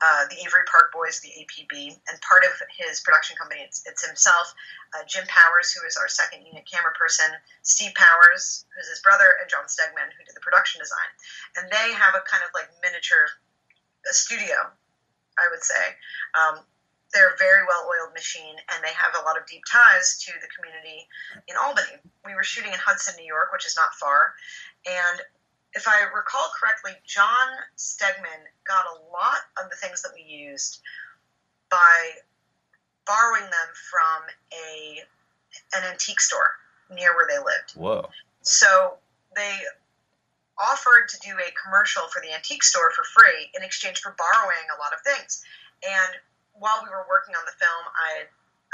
[0.04, 4.04] uh, the Avery Park Boys, the APB, and part of his production company, it's, it's
[4.04, 4.52] himself,
[4.92, 7.24] uh, Jim Powers, who is our second unit camera person,
[7.64, 11.08] Steve Powers, who's his brother, and John Stegman, who did the production design.
[11.56, 13.32] And they have a kind of like miniature
[14.12, 14.68] studio,
[15.40, 15.96] I would say.
[16.36, 16.60] Um,
[17.16, 20.34] they're a very well oiled machine and they have a lot of deep ties to
[20.42, 21.06] the community
[21.46, 21.96] in Albany.
[22.26, 24.34] We were shooting in Hudson, New York, which is not far.
[24.84, 25.22] And
[25.74, 30.80] if I recall correctly, John Stegman got a lot of the things that we used
[31.70, 32.10] by
[33.06, 35.02] borrowing them from a
[35.74, 36.50] an antique store
[36.90, 37.74] near where they lived.
[37.74, 38.08] Whoa.
[38.42, 38.98] So
[39.34, 39.54] they
[40.58, 44.66] offered to do a commercial for the antique store for free in exchange for borrowing
[44.70, 45.42] a lot of things.
[45.82, 46.14] And
[46.54, 48.12] while we were working on the film, I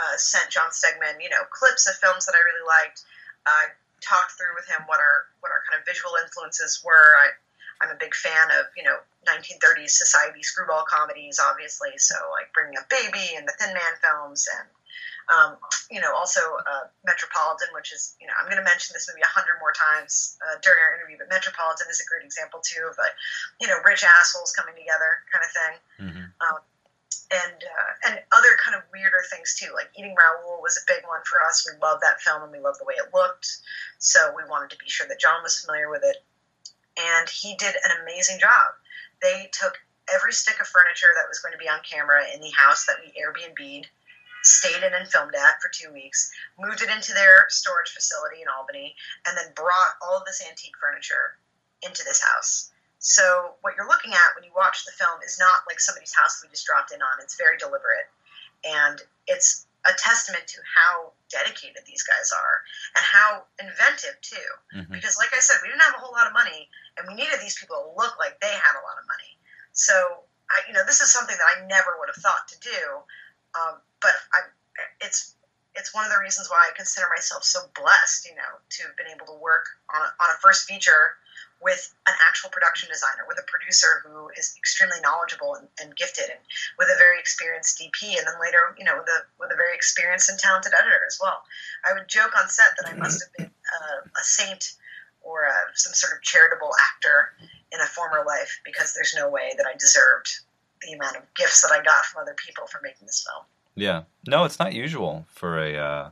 [0.00, 3.04] uh, sent John Stegman, you know, clips of films that I really liked.
[3.46, 3.68] I uh,
[4.00, 7.16] talked through with him what our what our kind of visual influences were.
[7.16, 7.32] I,
[7.80, 11.96] I'm a big fan of you know 1930s society screwball comedies, obviously.
[11.96, 14.68] So like Bringing Up Baby and the Thin Man films, and
[15.32, 15.50] um,
[15.88, 19.24] you know also uh, Metropolitan, which is you know I'm going to mention this movie
[19.24, 22.84] a hundred more times uh, during our interview, but Metropolitan is a great example too
[22.88, 23.16] of like
[23.60, 25.74] you know rich assholes coming together kind of thing.
[26.04, 26.26] Mm-hmm.
[26.44, 26.60] Um,
[27.30, 29.70] and uh, and other kind of weirder things too.
[29.74, 31.66] Like Eating Raoul was a big one for us.
[31.66, 33.46] We loved that film and we loved the way it looked,
[33.98, 36.18] so we wanted to be sure that John was familiar with it,
[36.98, 38.74] and he did an amazing job.
[39.22, 39.78] They took
[40.12, 42.98] every stick of furniture that was going to be on camera in the house that
[42.98, 43.86] we Airbnb'd,
[44.42, 48.48] stayed in and filmed at for two weeks, moved it into their storage facility in
[48.48, 48.96] Albany,
[49.26, 51.38] and then brought all of this antique furniture
[51.82, 52.70] into this house.
[53.00, 56.44] So what you're looking at when you watch the film is not like somebody's house
[56.44, 57.16] we just dropped in on.
[57.24, 58.04] It's very deliberate,
[58.60, 62.60] and it's a testament to how dedicated these guys are
[62.92, 64.50] and how inventive too.
[64.76, 64.92] Mm-hmm.
[64.92, 66.68] Because, like I said, we didn't have a whole lot of money,
[67.00, 69.32] and we needed these people to look like they had a lot of money.
[69.72, 69.96] So,
[70.52, 72.80] I, you know, this is something that I never would have thought to do,
[73.56, 74.52] um, but I,
[75.00, 75.40] it's
[75.72, 78.96] it's one of the reasons why I consider myself so blessed, you know, to have
[79.00, 81.16] been able to work on a, on a first feature
[81.62, 86.30] with an actual production designer, with a producer who is extremely knowledgeable and, and, gifted,
[86.32, 86.40] and
[86.78, 89.74] with a very experienced DP, and then later, you know, with a with a very
[89.74, 91.44] experienced and talented editor as well.
[91.84, 93.50] I would joke on set that I must have been
[94.20, 94.72] a saint
[95.22, 97.32] or a, some sort of charitable actor
[97.72, 100.40] in a former life because there's no way that I deserved
[100.82, 103.44] the amount of gifts that I got from other people for making this film.
[103.74, 106.10] Yeah, no, it's not usual for a uh,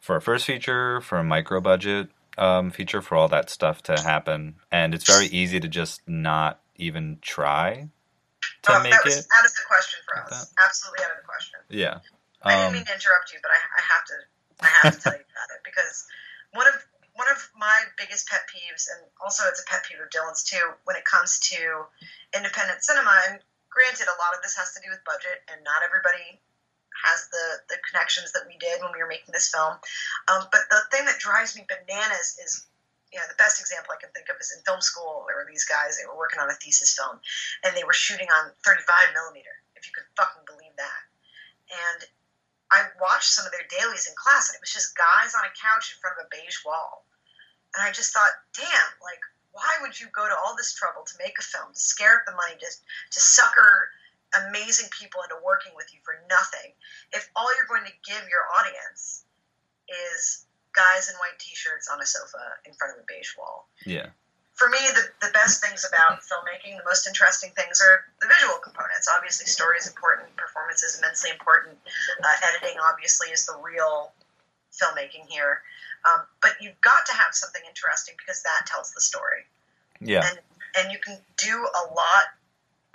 [0.00, 4.00] for a first feature for a micro budget um, feature for all that stuff to
[4.00, 7.88] happen, and it's very easy to just not even try
[8.62, 9.26] to oh, make that was it.
[9.36, 10.50] Out of the question for like us.
[10.50, 10.64] That.
[10.64, 11.58] Absolutely out of the question.
[11.68, 11.98] Yeah.
[12.42, 14.16] Um, I didn't um, mean to interrupt you, but I, I have to.
[14.62, 16.06] I have to tell you about it because
[16.54, 16.78] one of
[17.14, 20.62] one of my biggest pet peeves, and also it's a pet peeve of Dylan's too,
[20.84, 21.86] when it comes to
[22.34, 23.12] independent cinema.
[23.28, 26.40] And granted, a lot of this has to do with budget, and not everybody
[27.04, 29.76] has the the connections that we did when we were making this film.
[30.28, 32.66] Um, but the thing that drives me bananas is
[33.12, 35.28] you know, the best example I can think of is in film school.
[35.28, 37.20] There were these guys, they were working on a thesis film,
[37.60, 41.02] and they were shooting on 35 millimeter, if you could fucking believe that.
[41.68, 42.08] And
[42.72, 45.52] I watched some of their dailies in class, and it was just guys on a
[45.52, 47.04] couch in front of a beige wall.
[47.76, 49.20] And I just thought, damn, like,
[49.52, 52.24] why would you go to all this trouble to make a film, to scare up
[52.24, 53.92] the money, to, to sucker
[54.48, 56.72] amazing people into working with you for nothing
[57.12, 59.24] if all you're going to give your audience
[59.88, 63.68] is guys in white t-shirts on a sofa in front of a beige wall.
[63.84, 64.08] Yeah.
[64.54, 68.60] For me, the, the best things about filmmaking, the most interesting things are the visual
[68.60, 69.08] components.
[69.08, 71.76] Obviously, story is important, performance is immensely important,
[72.22, 74.12] uh, editing obviously is the real
[74.72, 75.60] filmmaking here.
[76.04, 79.48] Um, but you've got to have something interesting because that tells the story.
[80.00, 80.26] Yeah.
[80.28, 80.38] And,
[80.76, 82.32] and you can do a lot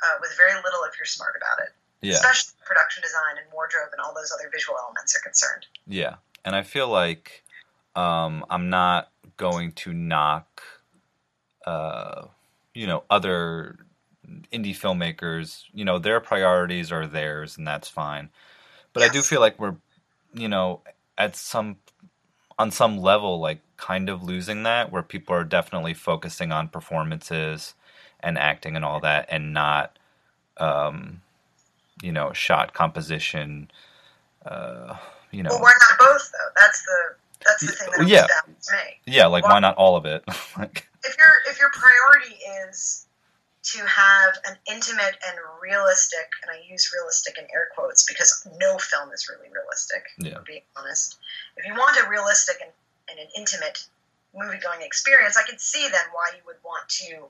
[0.04, 1.74] uh, with very little if you're smart about it.
[2.02, 2.14] Yeah.
[2.14, 5.66] Especially production design and wardrobe and all those other visual elements are concerned.
[5.88, 6.16] Yeah.
[6.46, 7.44] And I feel like
[7.96, 10.62] um, I'm not going to knock
[11.68, 12.28] uh,
[12.74, 13.78] you know, other
[14.54, 18.30] indie filmmakers, you know, their priorities are theirs, and that's fine.
[18.94, 19.76] But I do feel like we're,
[20.34, 20.82] you know,
[21.18, 21.78] at some
[22.58, 27.74] on some level, like kind of losing that, where people are definitely focusing on performances
[28.22, 29.98] and acting and all that, and not,
[30.58, 31.22] um,
[32.02, 33.70] you know, shot composition.
[34.46, 34.96] Uh,
[35.32, 36.52] you know, Well, why not both though?
[36.60, 37.16] That's the
[37.46, 38.28] that's the thing that Yeah.
[39.06, 40.24] yeah, like why not all of it?
[40.58, 42.36] like, If your if your priority
[42.68, 43.06] is
[43.64, 48.78] to have an intimate and realistic, and I use realistic in air quotes because no
[48.78, 50.06] film is really realistic.
[50.18, 50.36] Yeah.
[50.36, 51.18] To be honest,
[51.58, 52.72] if you want a realistic and,
[53.10, 53.86] and an intimate
[54.34, 57.28] movie going experience, I could see then why you would want to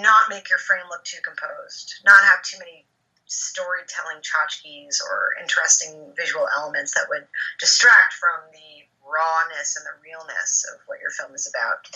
[0.00, 2.84] not make your frame look too composed, not have too many
[3.26, 7.26] storytelling tchotchkes or interesting visual elements that would
[7.58, 11.86] distract from the rawness and the realness of what your film is about.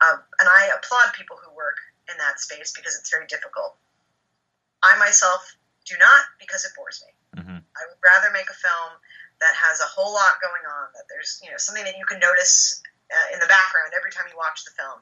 [0.00, 1.76] Um, and I applaud people who work
[2.10, 3.76] in that space because it's very difficult.
[4.82, 7.12] I myself do not because it bores me.
[7.42, 7.58] mhm.
[7.60, 8.96] I would rather make a film
[9.40, 12.18] that has a whole lot going on, that there's you know something that you can
[12.18, 12.82] notice
[13.12, 14.98] uh, in the background every time you watch the film,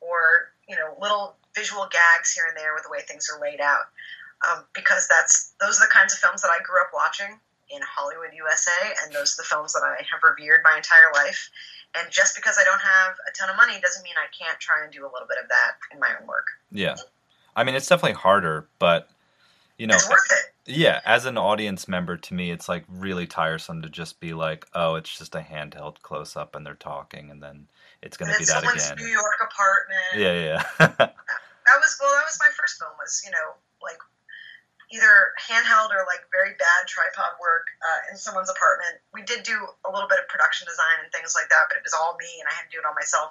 [0.00, 3.60] or you know little visual gags here and there with the way things are laid
[3.60, 3.90] out,
[4.48, 7.38] um, because that's those are the kinds of films that I grew up watching
[7.70, 11.50] in Hollywood, USA, and those are the films that I have revered my entire life.
[11.94, 14.82] And just because I don't have a ton of money doesn't mean I can't try
[14.84, 16.46] and do a little bit of that in my own work.
[16.70, 16.96] yeah.
[17.56, 19.08] I mean, it's definitely harder, but
[19.76, 20.72] you know, It's worth it.
[20.72, 24.66] Yeah, as an audience member, to me, it's like really tiresome to just be like,
[24.74, 27.66] oh, it's just a handheld close up and they're talking, and then
[28.02, 28.96] it's going to be that again.
[28.98, 30.14] New York apartment.
[30.16, 31.08] Yeah, yeah,
[31.70, 34.02] that was well that was my first film was you know like
[34.90, 38.98] either handheld or like very bad tripod work uh, in someone's apartment.
[39.14, 39.54] We did do
[39.86, 42.26] a little bit of production design and things like that but it was all me
[42.42, 43.30] and i had to do it all myself.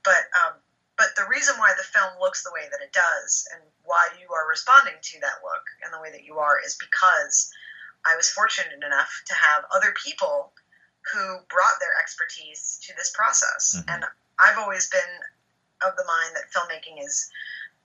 [0.00, 0.56] But um,
[0.96, 4.32] but the reason why the film looks the way that it does and why you
[4.32, 7.52] are responding to that look and the way that you are is because
[8.08, 10.52] i was fortunate enough to have other people
[11.12, 13.76] who brought their expertise to this process.
[13.76, 13.84] Mhm.
[13.92, 14.04] and
[14.40, 15.12] i've always been
[15.84, 17.28] of the mind that filmmaking is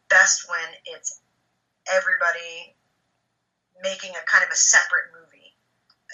[0.09, 1.19] best when it's
[1.91, 2.75] everybody
[3.81, 5.55] making a kind of a separate movie,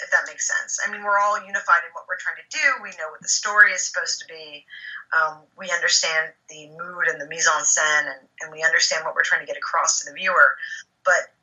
[0.04, 0.80] if that makes sense.
[0.86, 2.84] I mean, we're all unified in what we're trying to do.
[2.84, 4.66] We know what the story is supposed to be.
[5.14, 9.16] Um, we understand the mood and the mise en scène, and, and we understand what
[9.16, 10.56] we're trying to get across to the viewer.
[11.04, 11.34] But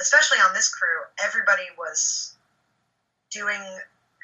[0.00, 2.34] especially on this crew, everybody was
[3.30, 3.60] doing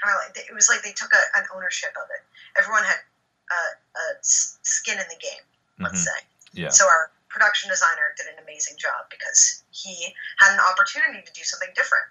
[0.03, 2.23] kind of like it was like they took a, an ownership of it.
[2.59, 2.97] Everyone had
[3.97, 5.43] a skin in the game,
[5.79, 6.05] let's Mhm.
[6.05, 6.27] say.
[6.53, 11.33] yeah, So our production designer did an amazing job because he had an opportunity to
[11.33, 12.05] do something different,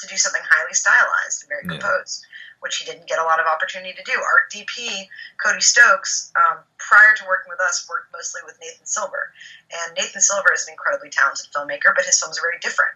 [0.00, 1.78] to do something highly stylized and very Yeah.
[1.78, 2.26] composed,
[2.60, 4.20] which he didn't get a lot of opportunity to do.
[4.20, 5.08] Our DP,
[5.42, 9.32] Cody Stokes, um, prior to working with us, worked mostly with Nathan Silver.
[9.70, 12.94] And Nathan Silver is an incredibly talented filmmaker, but his films are very different.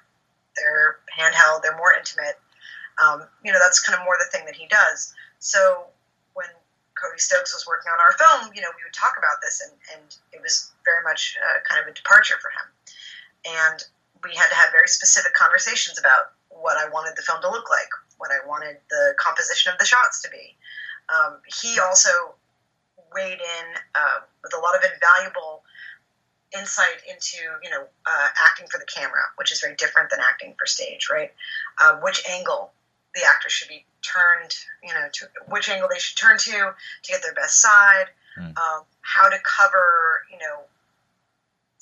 [0.57, 2.39] They're handheld, they're more intimate.
[2.99, 5.15] Um, you know, that's kind of more the thing that he does.
[5.39, 5.89] So
[7.01, 9.73] Cody Stokes was working on our film, you know, we would talk about this, and,
[9.97, 12.67] and it was very much uh, kind of a departure for him.
[13.65, 13.79] And
[14.23, 17.71] we had to have very specific conversations about what I wanted the film to look
[17.71, 17.89] like,
[18.19, 20.55] what I wanted the composition of the shots to be.
[21.09, 22.37] Um, he also
[23.15, 25.65] weighed in uh, with a lot of invaluable
[26.57, 30.55] insight into, you know, uh, acting for the camera, which is very different than acting
[30.59, 31.33] for stage, right?
[31.81, 32.73] Uh, which angle
[33.15, 37.09] the actor should be turned, you know, to which angle they should turn to to
[37.13, 38.07] get their best side,
[38.37, 38.55] Hmm.
[38.57, 40.63] um, how to cover, you know,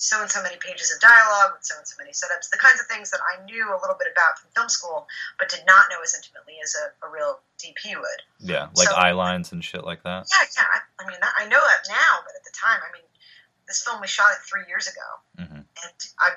[0.01, 2.81] so and so many pages of dialogue with so and so many setups, the kinds
[2.81, 5.07] of things that I knew a little bit about from film school,
[5.39, 8.21] but did not know as intimately as a, a real DP would.
[8.39, 10.27] yeah, like So- eye lines and shit like that.
[10.31, 10.67] Yeah, yeah.
[10.73, 13.03] I, I mean, that, I know that now, but at the time, I mean,
[13.67, 16.31] this film we shot it three years ago, hmm and I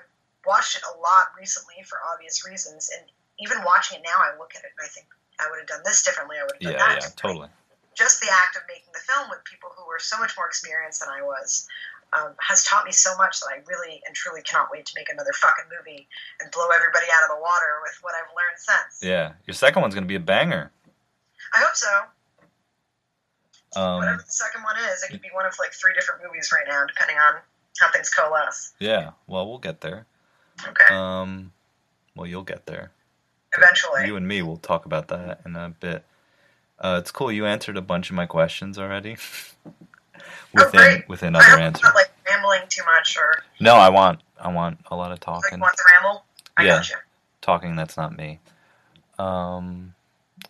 [0.45, 2.89] watched it a lot recently for obvious reasons.
[2.97, 3.09] And
[3.39, 5.07] even watching it now, I look at it and I think
[5.39, 6.37] I would have done this differently.
[6.39, 7.03] I would have Yeah, done that.
[7.03, 7.49] yeah, totally.
[7.97, 11.01] Just the act of making the film with people who were so much more experienced
[11.01, 11.67] than I was
[12.13, 15.09] um, has taught me so much that I really and truly cannot wait to make
[15.11, 16.07] another fucking movie
[16.39, 19.03] and blow everybody out of the water with what I've learned since.
[19.03, 20.71] Yeah, your second one's gonna be a banger.
[21.53, 21.89] I hope so.
[23.75, 26.51] Um, Whatever the second one is, it could be one of like three different movies
[26.51, 27.35] right now, depending on
[27.79, 28.73] how things coalesce.
[28.79, 30.05] yeah, well, we'll get there.
[30.67, 31.51] Okay, Um,
[32.15, 32.91] well, you'll get there.
[33.57, 34.05] Eventually.
[34.05, 36.03] You and me will talk about that in a bit.
[36.79, 37.31] Uh, it's cool.
[37.31, 39.17] You answered a bunch of my questions already.
[40.57, 41.83] Oh, within oh, within other answers.
[41.83, 45.59] Not, like rambling too much, or no, I want I want a lot of talking.
[45.59, 46.25] Like, want to ramble?
[46.57, 46.83] I yeah,
[47.39, 47.75] talking.
[47.75, 48.39] That's not me.
[49.17, 49.93] Um,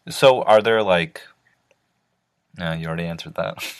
[0.10, 1.22] so are there like?
[2.58, 3.76] Yeah, you already answered that.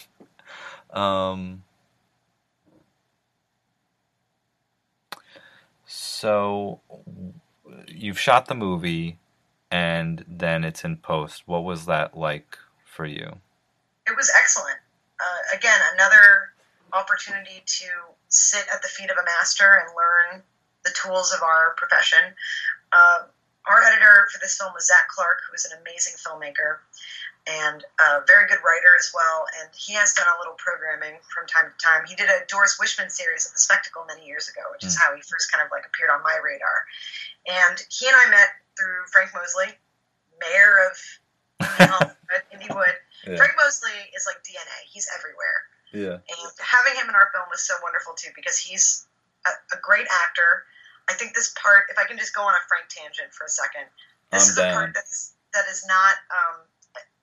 [0.98, 1.64] um.
[5.86, 6.80] So,
[7.88, 9.18] you've shot the movie
[9.72, 11.44] and then it's in post.
[11.46, 13.38] What was that like for you?
[14.08, 14.78] It was excellent.
[15.20, 16.52] Uh, again, another
[16.94, 17.88] opportunity to
[18.28, 20.44] sit at the feet of a master and learn
[20.84, 22.34] the tools of our profession.
[22.92, 23.24] Uh,
[23.68, 26.82] our editor for this film was Zach Clark, who is an amazing filmmaker
[27.48, 29.46] and a very good writer as well.
[29.62, 32.06] And he has done a little programming from time to time.
[32.06, 35.02] He did a Doris Wishman series at the Spectacle many years ago, which is hmm.
[35.02, 36.86] how he first kind of like appeared on my radar.
[37.48, 39.74] And he and I met through Frank Mosley,
[40.40, 40.96] mayor of
[42.54, 42.96] Indywood.
[43.22, 43.38] Yeah.
[43.38, 44.82] Frank Mosley is like DNA.
[44.90, 45.70] He's everywhere.
[45.94, 46.18] Yeah.
[46.26, 49.06] And having him in our film was so wonderful too because he's
[49.46, 50.66] a, a great actor.
[51.06, 53.54] I think this part, if I can just go on a Frank tangent for a
[53.54, 53.86] second,
[54.34, 54.74] this I'm is down.
[54.74, 56.66] a part that is, that is not um,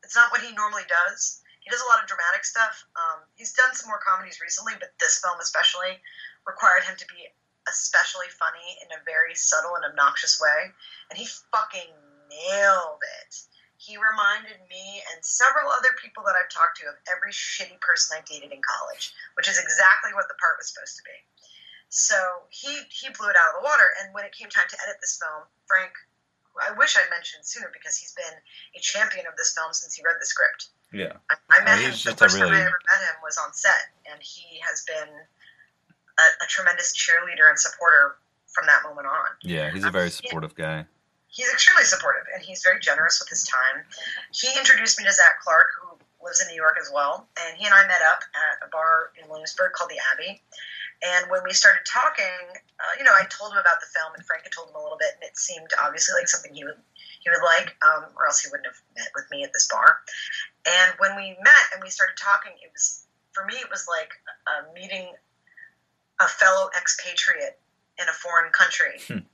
[0.06, 1.42] it's not what he normally does.
[1.66, 2.86] He does a lot of dramatic stuff.
[2.94, 5.98] Um, he's done some more comedies recently, but this film especially
[6.46, 7.26] required him to be
[7.70, 10.72] especially funny in a very subtle and obnoxious way,
[11.10, 11.92] and he fucking
[12.28, 13.32] nailed it.
[13.78, 18.18] He reminded me and several other people that I've talked to of every shitty person
[18.18, 21.14] I dated in college, which is exactly what the part was supposed to be.
[21.88, 22.18] So
[22.50, 23.88] he he blew it out of the water.
[24.02, 25.94] And when it came time to edit this film, Frank
[26.58, 28.36] I wish I mentioned sooner because he's been
[28.74, 30.74] a champion of this film since he read the script.
[30.92, 31.92] Yeah, I, I met him.
[31.92, 32.50] The first really...
[32.50, 35.10] time I ever met him was on set, and he has been
[36.18, 38.16] a, a tremendous cheerleader and supporter
[38.46, 39.28] from that moment on.
[39.42, 40.84] Yeah, he's a very supportive he, guy.
[41.28, 43.84] He's extremely supportive, and he's very generous with his time.
[44.32, 47.66] He introduced me to Zach Clark, who lives in New York as well, and he
[47.66, 50.42] and I met up at a bar in Williamsburg called the Abbey.
[50.98, 54.24] And when we started talking, uh, you know, I told him about the film, and
[54.26, 56.80] Frank had told him a little bit, and it seemed obviously like something he would
[57.22, 60.02] he would like, um, or else he wouldn't have met with me at this bar.
[60.66, 64.10] And when we met and we started talking, it was for me, it was like
[64.50, 65.14] uh, meeting
[66.20, 67.58] a fellow expatriate
[67.98, 69.00] in a foreign country.
[69.06, 69.26] Hmm.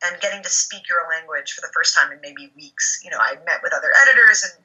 [0.00, 3.02] And getting to speak your language for the first time in maybe weeks.
[3.04, 4.64] You know, I met with other editors and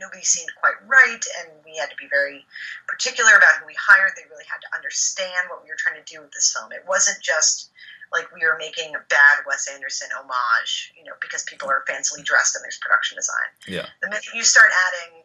[0.00, 2.46] nobody seemed quite right, and we had to be very
[2.86, 4.12] particular about who we hired.
[4.16, 6.72] They really had to understand what we were trying to do with this film.
[6.72, 7.70] It wasn't just
[8.12, 12.24] like we were making a bad Wes Anderson homage, you know, because people are fancily
[12.24, 13.50] dressed and there's production design.
[13.66, 13.86] Yeah.
[14.00, 15.22] The minute you start adding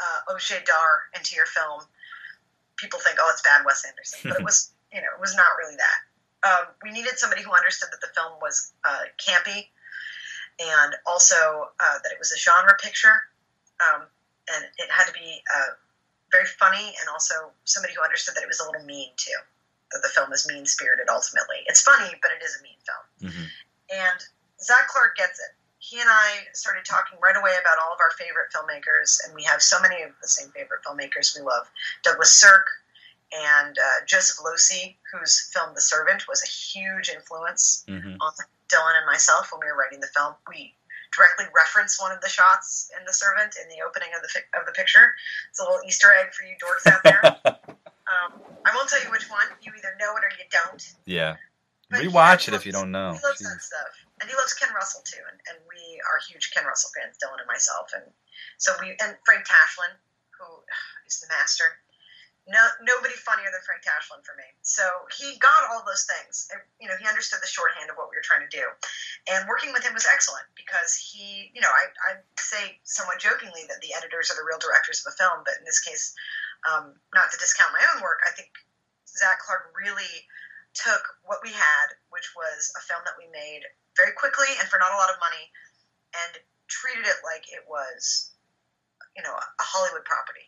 [0.00, 0.32] uh,
[0.64, 1.82] d'art into your film,
[2.76, 5.56] people think, oh, it's bad Wes Anderson, but it was, you know, it was not
[5.58, 5.98] really that.
[6.48, 9.66] Um, we needed somebody who understood that the film was uh, campy
[10.58, 13.26] and also uh, that it was a genre picture
[13.82, 14.06] um,
[14.54, 15.74] and it had to be uh,
[16.30, 19.36] very funny and also somebody who understood that it was a little mean too.
[19.92, 21.64] That the film is mean spirited ultimately.
[21.64, 23.32] It's funny, but it is a mean film.
[23.32, 23.48] Mm-hmm.
[23.88, 24.18] And
[24.60, 25.56] Zach Clark gets it.
[25.78, 29.44] He and I started talking right away about all of our favorite filmmakers, and we
[29.44, 31.70] have so many of the same favorite filmmakers we love.
[32.04, 32.66] Douglas Sirk
[33.32, 38.16] and uh, Joseph Losey, whose film The Servant was a huge influence mm-hmm.
[38.20, 38.32] on
[38.68, 40.34] Dylan and myself when we were writing the film.
[40.48, 40.74] We
[41.14, 44.66] directly reference one of the shots in The Servant in the opening of the of
[44.66, 45.12] the picture.
[45.50, 47.20] It's a little Easter egg for you dorks out there.
[48.08, 49.46] um, I won't tell you which one.
[49.60, 50.82] You either know it or you don't.
[51.04, 51.36] Yeah.
[51.90, 53.16] But Rewatch it loves, if you don't know.
[53.16, 53.48] He loves Jeez.
[53.48, 56.92] that stuff, and he loves Ken Russell too, and, and we are huge Ken Russell
[56.92, 58.04] fans, Dylan and myself, and
[58.60, 59.96] so we and Frank Tashlin,
[60.36, 60.44] who
[61.08, 61.64] is the master
[62.48, 64.48] no, nobody funnier than Frank Tashlin for me.
[64.64, 64.80] So
[65.12, 66.48] he got all those things.
[66.80, 68.64] You know, he understood the shorthand of what we were trying to do.
[69.28, 73.68] And working with him was excellent because he, you know, I, I say somewhat jokingly
[73.68, 76.16] that the editors are the real directors of a film, but in this case,
[76.64, 78.48] um, not to discount my own work, I think
[79.04, 80.24] Zach Clark really
[80.72, 84.80] took what we had, which was a film that we made very quickly and for
[84.80, 85.52] not a lot of money,
[86.16, 88.32] and treated it like it was,
[89.12, 90.47] you know, a Hollywood property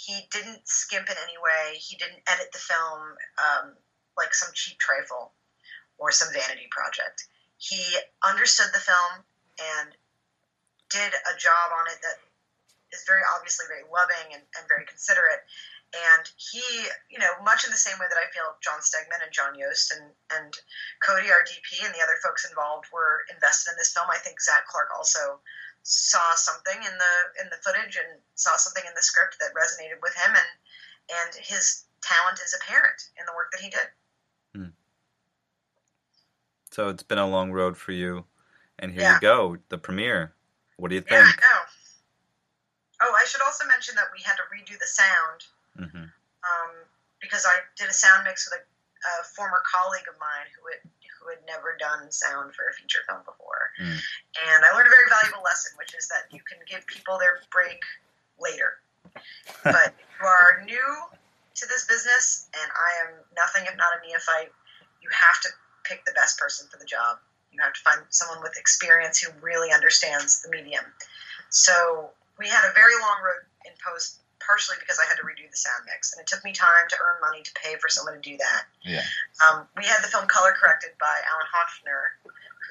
[0.00, 1.76] he didn't skimp in any way.
[1.76, 3.76] He didn't edit the film um,
[4.16, 5.32] like some cheap trifle
[5.98, 7.28] or some vanity project.
[7.58, 7.84] He
[8.24, 9.20] understood the film
[9.60, 9.92] and
[10.88, 12.16] did a job on it that
[12.96, 15.44] is very obviously very loving and, and very considerate.
[15.92, 16.64] And he,
[17.12, 19.92] you know, much in the same way that I feel John Stegman and John Yost
[19.92, 20.54] and, and
[21.04, 24.40] Cody, our DP, and the other folks involved were invested in this film, I think
[24.40, 25.42] Zach Clark also
[25.82, 30.00] saw something in the in the footage and saw something in the script that resonated
[30.02, 30.50] with him and
[31.10, 33.88] and his talent is apparent in the work that he did.
[34.54, 34.72] Hmm.
[36.70, 38.24] So it's been a long road for you,
[38.78, 39.14] and here yeah.
[39.14, 40.34] you go, the premiere.
[40.76, 41.12] What do you think?
[41.12, 41.60] Yeah, I know.
[43.02, 45.40] Oh, I should also mention that we had to redo the sound
[45.76, 46.08] mm-hmm.
[46.08, 46.72] um,
[47.20, 50.80] because I did a sound mix with a, a former colleague of mine who had
[51.20, 53.70] who had never done sound for a feature film before.
[53.76, 54.00] Mm.
[54.48, 57.44] And I learned a very valuable lesson, which is that you can give people their
[57.52, 57.84] break
[58.40, 58.80] later.
[59.64, 60.90] but if you are new
[61.60, 64.52] to this business, and I am nothing if not a neophyte,
[65.02, 65.48] you have to
[65.84, 67.18] pick the best person for the job.
[67.52, 70.84] You have to find someone with experience who really understands the medium.
[71.50, 75.48] So we had a very long road in post, partially because I had to redo
[75.48, 78.14] the sound mix, and it took me time to earn money to pay for someone
[78.14, 78.62] to do that.
[78.82, 79.04] Yeah.
[79.46, 82.16] Um, we had the film color corrected by Alan Hoffner,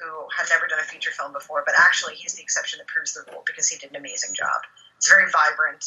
[0.00, 3.14] who had never done a feature film before, but actually he's the exception that proves
[3.14, 4.62] the rule because he did an amazing job.
[4.96, 5.84] It's a very vibrant,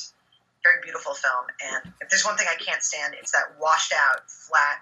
[0.63, 4.29] very beautiful film, and if there's one thing I can't stand, it's that washed out,
[4.29, 4.81] flat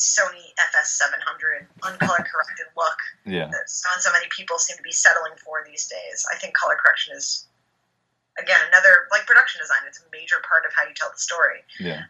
[0.00, 2.96] Sony FS700 uncolor corrected look
[3.26, 3.48] Yeah.
[3.52, 6.24] that so so many people seem to be settling for these days.
[6.32, 7.46] I think color correction is,
[8.40, 9.84] again, another like production design.
[9.86, 11.62] It's a major part of how you tell the story.
[11.78, 12.08] Yeah.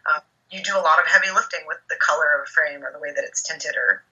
[0.51, 2.99] You do a lot of heavy lifting with the color of a frame or the
[2.99, 4.03] way that it's tinted or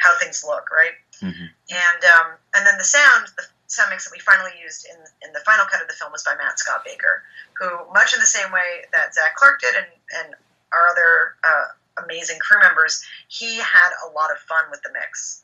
[0.00, 0.92] how things look, right?
[1.20, 4.96] hmm And um, and then the sound, the sound mix that we finally used in
[5.24, 7.22] in the final cut of the film was by Matt Scott Baker,
[7.56, 9.90] who much in the same way that Zach Clark did and
[10.20, 10.28] and
[10.72, 15.42] our other uh, amazing crew members, he had a lot of fun with the mix.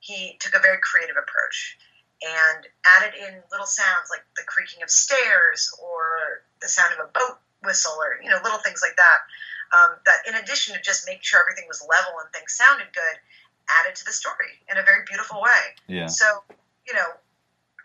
[0.00, 1.78] He took a very creative approach
[2.24, 2.66] and
[2.96, 7.38] added in little sounds like the creaking of stairs or the sound of a boat
[7.62, 9.18] whistle or you know little things like that.
[9.72, 13.16] Um, that in addition to just making sure everything was level and things sounded good,
[13.80, 15.62] added to the story in a very beautiful way.
[15.88, 16.06] Yeah.
[16.06, 16.24] So,
[16.86, 17.08] you know,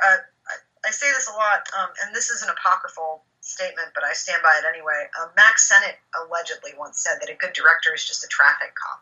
[0.03, 4.03] uh, I, I say this a lot, um, and this is an apocryphal statement, but
[4.03, 5.07] I stand by it anyway.
[5.19, 9.01] Um, Mack Sennett allegedly once said that a good director is just a traffic cop,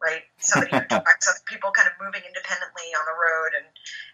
[0.00, 0.24] right?
[0.40, 3.68] Somebody who directs other people kind of moving independently on the road and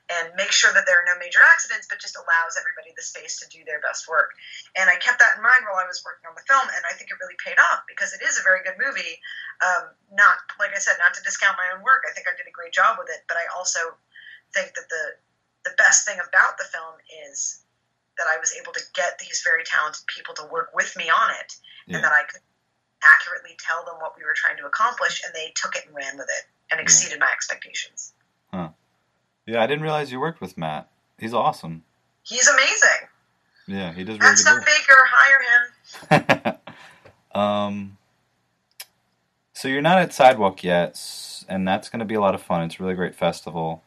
[0.06, 3.42] and make sure that there are no major accidents, but just allows everybody the space
[3.42, 4.38] to do their best work.
[4.78, 6.94] And I kept that in mind while I was working on the film, and I
[6.94, 9.18] think it really paid off because it is a very good movie.
[9.66, 12.06] Um, not like I said, not to discount my own work.
[12.06, 13.98] I think I did a great job with it, but I also
[14.54, 15.04] think that the
[15.66, 16.94] the best thing about the film
[17.26, 17.66] is
[18.14, 21.34] that I was able to get these very talented people to work with me on
[21.42, 21.50] it,
[21.90, 21.98] Yeah.
[21.98, 22.45] and that I could
[23.14, 26.16] accurately tell them what we were trying to accomplish, and they took it and ran
[26.16, 28.12] with it and exceeded my expectations.
[28.52, 28.70] Huh.
[29.46, 29.62] Yeah.
[29.62, 30.88] I didn't realize you worked with Matt.
[31.18, 31.84] He's awesome.
[32.22, 33.08] He's amazing.
[33.66, 33.92] Yeah.
[33.92, 34.96] He does really That's good not Baker.
[36.10, 36.56] Hire him.
[37.40, 37.98] um.
[39.52, 41.00] So you're not at Sidewalk yet,
[41.48, 42.62] and that's going to be a lot of fun.
[42.62, 43.82] It's a really great festival.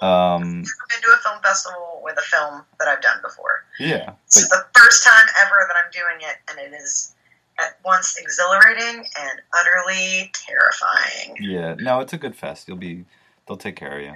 [0.00, 0.42] Um.
[0.42, 3.64] I've been to a film festival with a film that I've done before.
[3.78, 4.12] Yeah.
[4.26, 7.14] It's the first time ever that I'm doing it, and it is
[7.62, 11.36] at once exhilarating and utterly terrifying.
[11.40, 11.74] yeah.
[11.78, 12.66] No, it's a good fest.
[12.68, 13.04] You'll be.
[13.46, 14.14] They'll take care of you.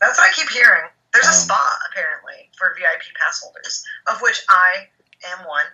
[0.00, 0.88] That's what I keep hearing.
[1.12, 4.88] There's a Um, spot apparently for VIP pass holders, of which I
[5.26, 5.66] am one,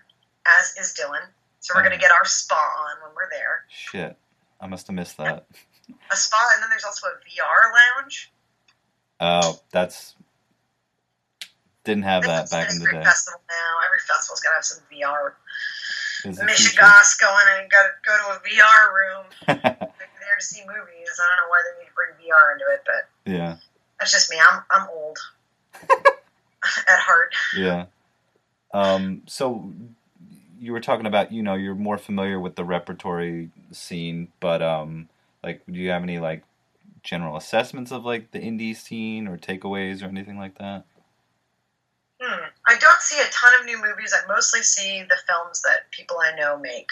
[0.59, 1.23] as is Dylan.
[1.61, 3.65] So we're Um, going to get our spa on when we're there.
[3.69, 4.17] Shit.
[4.61, 5.47] I must have missed that.
[6.13, 8.31] A spa, and then there's also a VR lounge.
[9.21, 10.15] Oh, that's
[11.85, 13.03] didn't have that back in the day.
[13.03, 13.87] festival now.
[13.87, 15.33] Every festival's got to have some VR.
[16.25, 16.81] It's the future.
[16.81, 19.25] Michigas going and got to go to a VR room.
[19.47, 21.09] They're there to see movies.
[21.19, 23.57] I don't know why they need to bring VR into it, but yeah,
[23.99, 24.37] that's just me.
[24.39, 25.19] I'm I'm old
[25.83, 27.35] at heart.
[27.57, 27.87] yeah.
[28.73, 29.73] Um, so
[30.61, 35.09] you were talking about, you know, you're more familiar with the repertory scene, but um,
[35.43, 36.45] like, do you have any like
[37.03, 40.85] general assessments of like the indie scene or takeaways or anything like that?
[42.21, 42.45] Hmm.
[42.67, 44.13] I don't see a ton of new movies.
[44.13, 46.89] I mostly see the films that people I know make.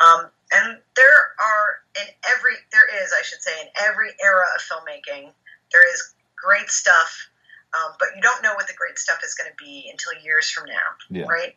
[0.00, 4.62] Um, and there are in every there is, I should say, in every era of
[4.62, 5.32] filmmaking,
[5.72, 7.28] there is great stuff,
[7.74, 10.48] um, but you don't know what the great stuff is going to be until years
[10.48, 11.56] from now, Yeah, right?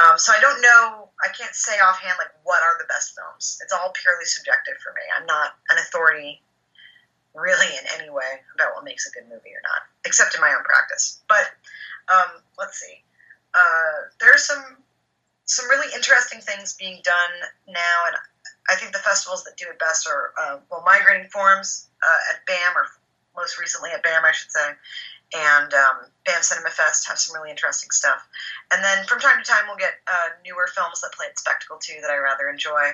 [0.00, 1.10] Um, so I don't know.
[1.22, 3.60] I can't say offhand like what are the best films.
[3.62, 5.02] It's all purely subjective for me.
[5.18, 6.40] I'm not an authority
[7.34, 10.52] really in any way about what makes a good movie or not, except in my
[10.52, 11.20] own practice.
[11.28, 11.44] But
[12.08, 13.02] um, let's see.
[13.54, 14.64] Uh, there's some
[15.44, 17.32] some really interesting things being done
[17.68, 18.16] now, and
[18.70, 22.46] I think the festivals that do it best are uh, well, Migrating Forms uh, at
[22.46, 22.86] BAM, or
[23.36, 24.70] most recently at BAM, I should say,
[25.34, 28.26] and um, BAM Cinema Fest have some really interesting stuff.
[28.70, 31.78] And then from time to time, we'll get uh, newer films that play at Spectacle
[31.78, 32.92] too that I rather enjoy.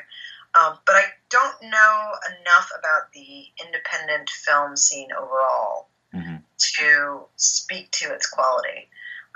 [0.55, 6.37] Um, but I don't know enough about the independent film scene overall hmm
[6.77, 8.89] to speak to its quality.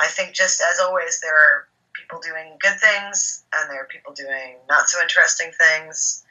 [0.02, 4.12] I think just as always, there are people doing good things and there are people
[4.12, 6.24] doing not so interesting things.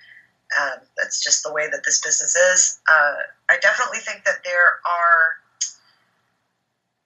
[0.59, 2.79] Um, that's just the way that this business is.
[2.91, 3.15] Uh,
[3.49, 5.39] I definitely think that there are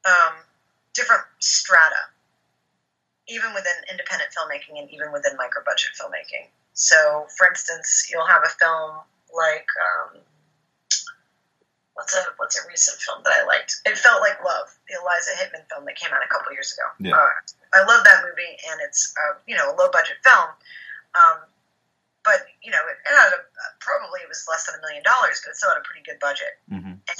[0.10, 0.34] um,
[0.96, 2.10] different strata,
[3.28, 6.48] even within independent filmmaking and even within micro budget filmmaking.
[6.74, 8.96] So, for instance, you'll have a film
[9.36, 10.22] like um,
[11.96, 13.82] what's a what's a recent film that I liked?
[13.86, 16.88] It felt like Love, the Eliza Hittman film that came out a couple years ago.
[17.00, 17.16] Yeah.
[17.18, 17.32] Uh,
[17.74, 20.48] I love that movie, and it's uh, you know a low budget film,
[21.16, 21.38] um,
[22.24, 23.42] but you know it, it had a,
[23.80, 26.20] probably it was less than a million dollars, but it still had a pretty good
[26.20, 26.60] budget.
[26.70, 27.18] hmm And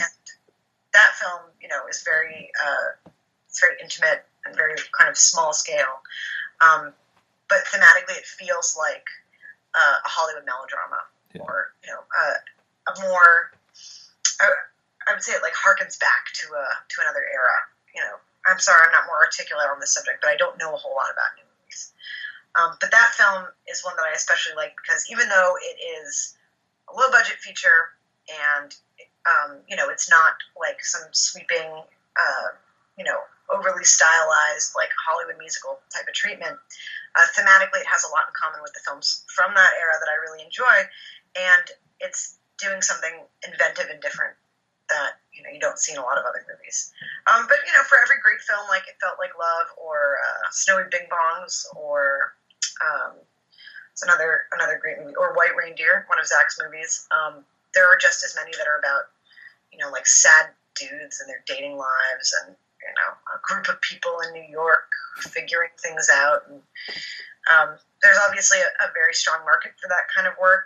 [0.94, 3.10] that film, you know, is very uh,
[3.50, 6.00] it's very intimate and very kind of small scale.
[6.62, 6.94] Um,
[7.50, 9.04] but thematically, it feels like
[9.76, 11.04] uh, a Hollywood melodrama,
[11.34, 11.42] Yeah.
[11.44, 13.52] or you know, uh, a more
[14.42, 14.52] I,
[15.08, 17.58] I would say it like harkens back to a to another era.
[17.94, 18.16] You know,
[18.48, 20.96] I'm sorry, I'm not more articulate on this subject, but I don't know a whole
[20.96, 21.94] lot about new movies.
[22.56, 26.36] Um, but that film is one that I especially like because even though it is
[26.90, 27.94] a low budget feature
[28.30, 28.76] and
[29.26, 31.70] um, you know it's not like some sweeping,
[32.18, 32.48] uh,
[32.98, 33.20] you know,
[33.50, 36.58] overly stylized like Hollywood musical type of treatment.
[37.16, 40.12] Uh, thematically, it has a lot in common with the films from that era that
[40.12, 40.78] I really enjoy,
[41.36, 41.66] and
[42.00, 43.12] it's doing something
[43.44, 44.36] inventive and different
[44.90, 46.94] that you know you don't see in a lot of other movies.
[47.32, 50.48] Um, but you know, for every great film like It Felt Like Love or uh,
[50.52, 52.34] Snowy Bing Bongs or
[52.82, 53.18] um,
[53.92, 57.08] it's another another great movie or White Reindeer, one of Zach's movies.
[57.12, 59.10] Um, there are just as many that are about
[59.72, 63.80] you know like sad dudes and their dating lives and you know a group of
[63.82, 66.44] people in New York figuring things out.
[66.50, 66.62] And
[67.48, 70.66] um, there's obviously a, a very strong market for that kind of work.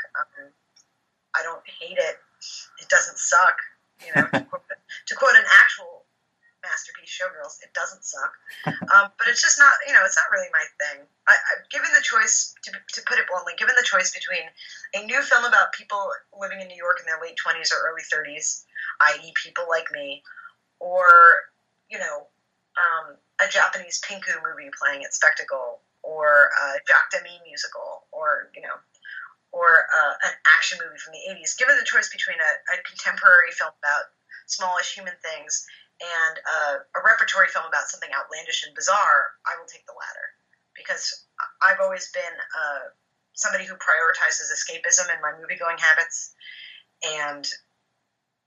[1.35, 2.15] I don't hate it.
[2.81, 3.57] It doesn't suck.
[4.05, 4.63] You know, to, quote,
[5.07, 5.99] to quote an actual
[6.63, 8.33] masterpiece, Showgirls, it doesn't suck.
[8.67, 11.05] Um, but it's just not, you know, it's not really my thing.
[11.27, 14.43] I, I, given the choice, to, to put it bluntly, given the choice between
[14.95, 18.03] a new film about people living in New York in their late 20s or early
[18.03, 18.63] 30s,
[19.15, 20.23] i.e., people like me,
[20.79, 21.07] or,
[21.89, 22.27] you know,
[22.75, 28.61] um, a Japanese Pinku movie playing at Spectacle, or a Jacques Demy musical, or, you
[28.61, 28.75] know,
[29.51, 31.57] or uh, an action movie from the 80s.
[31.57, 34.13] Given the choice between a, a contemporary film about
[34.45, 35.65] smallish human things
[35.99, 40.27] and uh, a repertory film about something outlandish and bizarre, I will take the latter.
[40.77, 41.27] Because
[41.59, 42.93] I've always been uh,
[43.33, 46.31] somebody who prioritizes escapism in my movie going habits.
[47.03, 47.43] And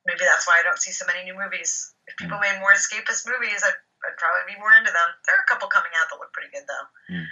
[0.07, 1.93] maybe that's why I don't see so many new movies.
[2.07, 3.77] If people made more escapist movies, I'd,
[4.07, 5.11] I'd probably be more into them.
[5.27, 6.87] There are a couple coming out that look pretty good, though.
[7.11, 7.27] Mm.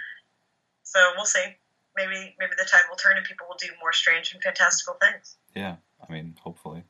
[0.85, 1.57] So we'll see
[2.01, 5.37] maybe maybe the tide will turn and people will do more strange and fantastical things.
[5.55, 5.77] Yeah,
[6.07, 6.85] I mean, hopefully.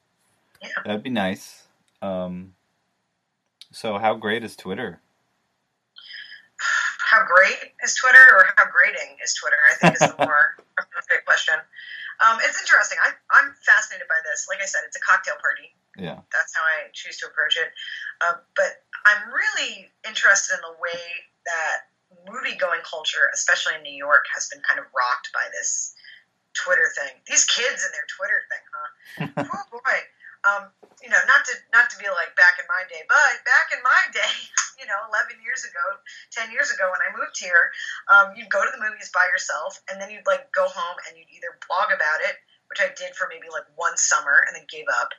[0.62, 0.68] Yeah.
[0.84, 1.66] That'd be nice.
[2.02, 2.54] Um,
[3.72, 5.00] so, how great is Twitter?
[7.10, 9.58] How great is Twitter, or how grating is Twitter?
[9.66, 11.58] I think is the more appropriate question.
[12.22, 13.02] Um, it's interesting.
[13.02, 14.46] I, I'm fascinated by this.
[14.46, 15.74] Like I said, it's a cocktail party.
[15.98, 16.22] Yeah.
[16.30, 17.74] That's how I choose to approach it.
[18.22, 21.02] Uh, but I'm really interested in the way
[21.50, 21.90] that
[22.28, 25.94] movie going culture, especially in New York, has been kind of rocked by this
[26.54, 27.14] Twitter thing.
[27.26, 28.90] These kids and their Twitter thing, huh?
[29.54, 29.98] oh boy.
[30.40, 30.72] Um,
[31.04, 33.80] you know, not to not to be like back in my day, but back in
[33.84, 34.32] my day,
[34.80, 35.84] you know, 11 years ago,
[36.32, 37.68] 10 years ago when I moved here,
[38.08, 41.20] um, you'd go to the movies by yourself, and then you'd like go home and
[41.20, 42.40] you'd either blog about it,
[42.70, 45.10] which I did for maybe like one summer and then gave up,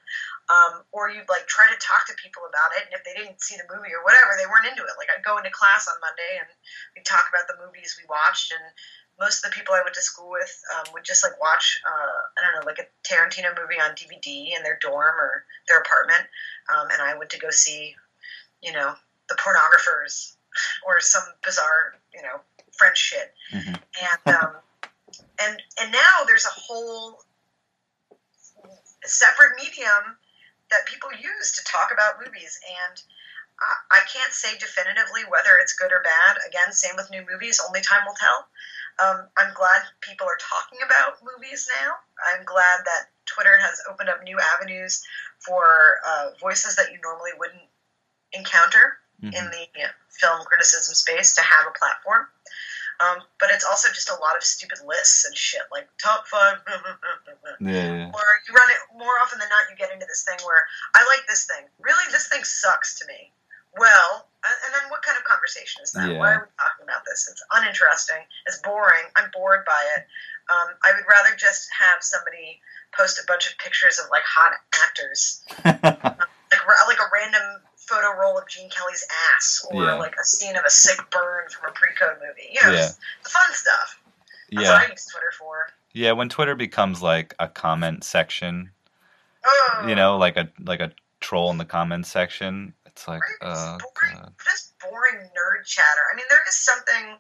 [0.48, 3.44] um, or you'd like try to talk to people about it, and if they didn't
[3.44, 4.96] see the movie or whatever, they weren't into it.
[4.98, 6.48] Like I'd go into class on Monday and
[6.96, 8.64] we'd talk about the movies we watched, and
[9.20, 12.20] most of the people I went to school with um, would just like watch, uh,
[12.40, 16.24] I don't know, like a Tarantino movie on DVD in their dorm or their apartment,
[16.72, 17.94] um, and I went to go see,
[18.64, 18.96] you know,
[19.28, 20.40] the pornographers
[20.88, 22.40] or some bizarre, you know,
[22.80, 23.76] French shit, Mhm.
[24.00, 24.56] and um,
[25.44, 27.22] and and now there's a whole
[29.06, 30.18] separate medium
[30.70, 33.02] that people use to talk about movies and.
[33.64, 36.40] I- I can't say definitively whether it's good or bad.
[36.48, 37.60] Again, same with new movies.
[37.60, 38.50] Only time will tell.
[38.98, 42.00] Um, I'm glad people are talking about movies now.
[42.26, 45.06] I'm glad that Twitter has opened up new avenues
[45.46, 47.62] for uh, voices that you normally wouldn't
[48.34, 49.34] encounter Mhm.
[49.36, 52.28] in the you know, film criticism space to have a platform.
[53.02, 56.58] Um, but it's also just a lot of stupid lists and shit like top five.
[57.62, 59.70] Yeah, or you run it more often than not.
[59.70, 61.66] You get into this thing where I like this thing.
[61.80, 63.30] Really, this thing sucks to me.
[63.78, 66.10] Well, and and then what kind of conversation is that?
[66.10, 66.18] Yeah.
[66.18, 67.30] Why are we talking about this?
[67.30, 68.24] It's uninteresting.
[68.48, 69.06] It's boring.
[69.16, 70.10] I'm bored by it.
[70.50, 72.60] Um, I would rather just have somebody
[72.98, 78.14] post a bunch of pictures of like hot actors, like ra- like a random photo
[78.18, 79.06] roll of Gene Kelly's
[79.36, 79.94] ass, or Yeah.
[79.96, 82.50] like a scene of a sick burn from a pre-code movie.
[82.52, 82.90] You know, Yeah.
[83.24, 84.00] the fun stuff.
[84.52, 84.74] That's yeah.
[84.74, 85.70] what I use Twitter for.
[85.94, 88.72] Yeah, when Twitter becomes like a comment section,
[89.88, 93.80] you know, like a like a troll in the comments section, it's like, oh just
[93.80, 96.04] boring, just boring nerd chatter.
[96.12, 97.18] I mean, there is something.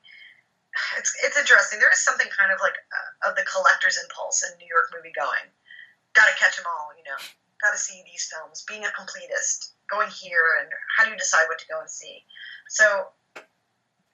[0.98, 1.80] It's it's interesting.
[1.80, 5.12] There is something kind of like uh, of the collector's impulse in New York movie
[5.16, 5.52] going.
[6.14, 7.18] Got to catch them all, you know.
[7.62, 8.64] Got to see these films.
[8.68, 12.24] Being a completist, going here, and how do you decide what to go and see?
[12.70, 13.08] So,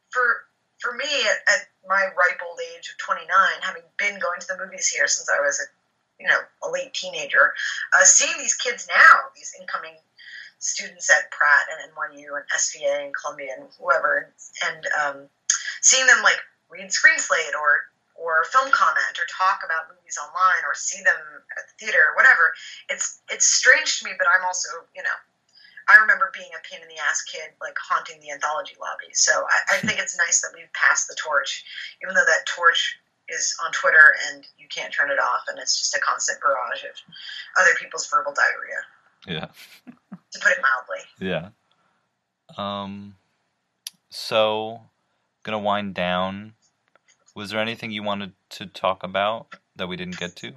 [0.09, 0.47] for
[0.79, 3.27] for me, at, at my ripe old age of 29,
[3.61, 5.67] having been going to the movies here since I was a
[6.21, 7.53] you know a late teenager,
[7.93, 9.95] uh, seeing these kids now, these incoming
[10.59, 14.33] students at Pratt and NYU and SVA and Columbia and whoever,
[14.65, 15.29] and um,
[15.81, 16.37] seeing them like
[16.69, 17.85] read screen slate or
[18.17, 21.21] or film comment or talk about movies online or see them
[21.53, 22.53] at the theater or whatever.
[22.89, 25.17] It's it's strange to me, but I'm also you know
[25.87, 29.13] I remember being a pain in the ass kid, like haunting the anthology lobby.
[29.13, 31.63] So I, I think it's nice that we've passed the torch,
[32.03, 35.77] even though that torch is on Twitter and you can't turn it off, and it's
[35.79, 36.95] just a constant barrage of
[37.59, 38.81] other people's verbal diarrhea.
[39.27, 39.47] Yeah.
[40.31, 41.03] to put it mildly.
[41.19, 41.49] Yeah.
[42.57, 43.15] Um.
[44.09, 44.81] So,
[45.43, 46.53] gonna wind down.
[47.35, 50.47] Was there anything you wanted to talk about that we didn't get to?
[50.47, 50.55] Um,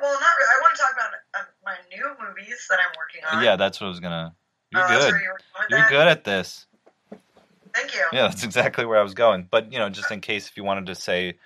[0.00, 0.50] well, not really.
[0.50, 3.44] I want to talk about uh, my new movies that I'm working on.
[3.44, 4.34] Yeah, that's what I was gonna.
[4.70, 4.98] You're Oh, good.
[4.98, 5.88] you were going with You're that?
[5.90, 6.66] good at this.
[7.74, 8.04] Thank you.
[8.12, 9.48] Yeah, that's exactly where I was going.
[9.50, 11.38] But you know, just in case if you wanted to say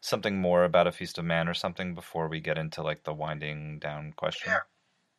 [0.00, 3.14] something more about a feast of man or something before we get into like the
[3.14, 4.50] winding down question.
[4.50, 4.66] Yeah.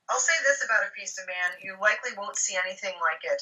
[0.09, 3.41] I'll say this about A Feast of Man: you likely won't see anything like it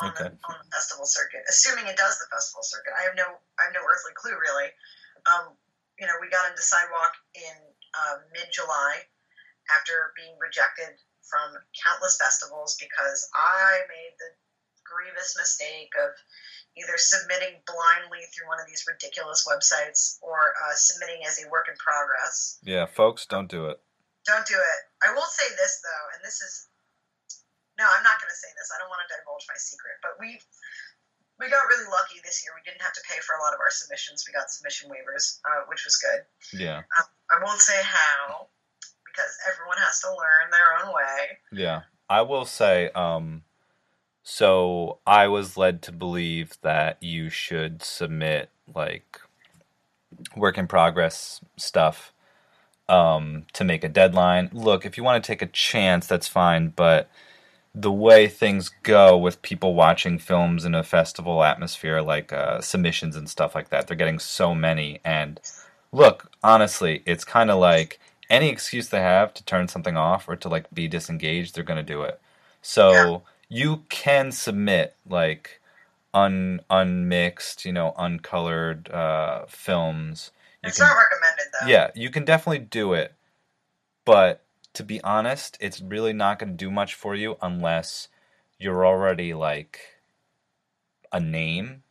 [0.00, 0.24] on Okay.
[0.24, 2.96] the on the festival circuit, assuming it does the festival circuit.
[2.96, 3.28] I have no
[3.60, 4.72] I have no earthly clue really.
[5.28, 5.52] Um,
[6.00, 7.54] you know, we got into Sidewalk in
[7.94, 9.06] uh, mid July
[9.70, 14.30] after being rejected from countless festivals because I made the
[14.84, 16.12] grievous mistake of
[16.76, 21.66] either submitting blindly through one of these ridiculous websites or uh, submitting as a work
[21.70, 22.58] in progress.
[22.62, 23.80] Yeah, folks, don't do it.
[24.26, 24.80] Don't do it.
[25.00, 26.68] I will say this though, and this is
[27.74, 28.70] no, I'm not going to say this.
[28.70, 30.38] I don't want to divulge my secret, but we
[31.40, 32.52] we got really lucky this year.
[32.54, 34.24] We didn't have to pay for a lot of our submissions.
[34.26, 36.22] We got submission waivers, uh, which was good.
[36.58, 36.82] Yeah,
[37.30, 38.48] I won't say how
[39.14, 41.38] because everyone has to learn their own way.
[41.52, 41.82] yeah.
[42.08, 43.42] I will say, um,
[44.22, 49.20] so I was led to believe that you should submit like
[50.36, 52.12] work in progress stuff
[52.88, 54.50] um, to make a deadline.
[54.52, 57.08] Look, if you want to take a chance, that's fine, but
[57.74, 63.16] the way things go with people watching films in a festival atmosphere, like uh, submissions
[63.16, 65.00] and stuff like that, they're getting so many.
[65.04, 65.40] And
[65.90, 67.98] look, honestly, it's kind of like
[68.30, 71.84] any excuse they have to turn something off or to like be disengaged, they're going
[71.84, 72.20] to do it.
[72.62, 73.18] So Yeah.
[73.48, 75.60] you can submit like
[76.14, 80.30] un unmixed, you know, uncolored uh, films.
[80.62, 81.66] You It's can- not recommended though.
[81.68, 83.14] yeah, you can definitely do it.
[84.04, 84.43] But
[84.74, 88.08] to be honest, it's really not going to do much for you unless
[88.58, 89.80] you're already like
[91.12, 91.82] a name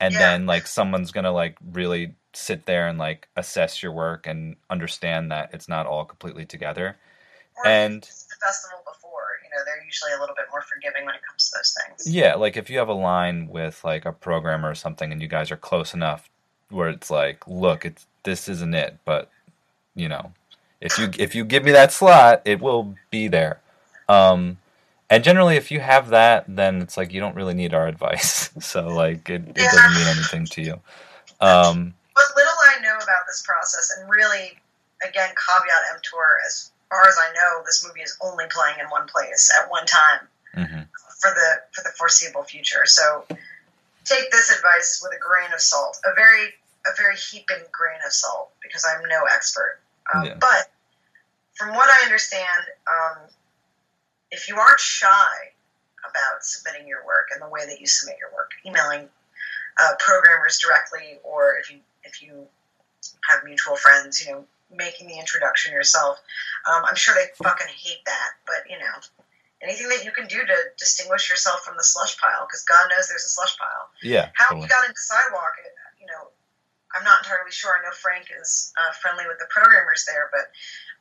[0.00, 0.18] and Yeah.
[0.18, 4.56] then like someone's going to like really sit there and like assess your work and
[4.70, 6.96] understand that it's not all completely together.
[7.56, 11.14] Or And- the festival before, you know, they're usually a little bit more forgiving when
[11.14, 12.14] it comes to those things.
[12.14, 15.28] Yeah, like if you have a line with like a programmer or something and you
[15.28, 16.28] guys are close enough
[16.70, 19.30] where it's like, look, it's this isn't it, but
[19.94, 20.32] you know,
[20.80, 23.60] if you if you give me that slot, it will be there.
[24.08, 24.58] Um
[25.10, 28.50] and generally if you have that, then it's like you don't really need our advice.
[28.60, 30.80] so like it, it doesn't mean anything to you.
[31.40, 34.58] Um What little I know about this process, and really,
[35.06, 39.06] again, caveat emptor, as far as I know, this movie is only playing in one
[39.06, 40.20] place at one time
[40.54, 40.88] mhm.
[41.20, 42.86] for the for the foreseeable future.
[42.86, 43.24] So
[44.04, 46.54] take this advice with a grain of salt, a very
[46.86, 49.80] a very heaping grain of salt, because I'm no expert.
[50.14, 50.34] Um, Yeah.
[50.40, 50.70] But
[51.54, 53.18] from what I understand, um,
[54.30, 55.52] if you aren't shy
[56.04, 59.08] about submitting your work and the way that you submit your work, emailing
[59.78, 62.46] uh, programmers directly, or if you if you
[63.28, 64.44] have mutual friends, you know,
[64.74, 66.18] making the introduction yourself.
[66.66, 68.94] Um, I'm sure they fucking hate that, but you know,
[69.62, 73.08] anything that you can do to distinguish yourself from the slush pile, because God knows
[73.08, 73.90] there's a slush pile.
[74.02, 74.30] Yeah.
[74.34, 74.62] How totally.
[74.62, 75.67] we got into sidewalk, you
[76.98, 77.78] I'm not entirely sure.
[77.78, 80.50] I know Frank is uh, friendly with the programmers there, but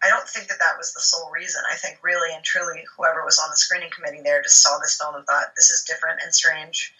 [0.05, 1.61] I don't think that that was the sole reason.
[1.65, 4.95] I think really and truly, whoever was on the screening committee there just saw this
[4.95, 6.93] film and thought this is different and strange,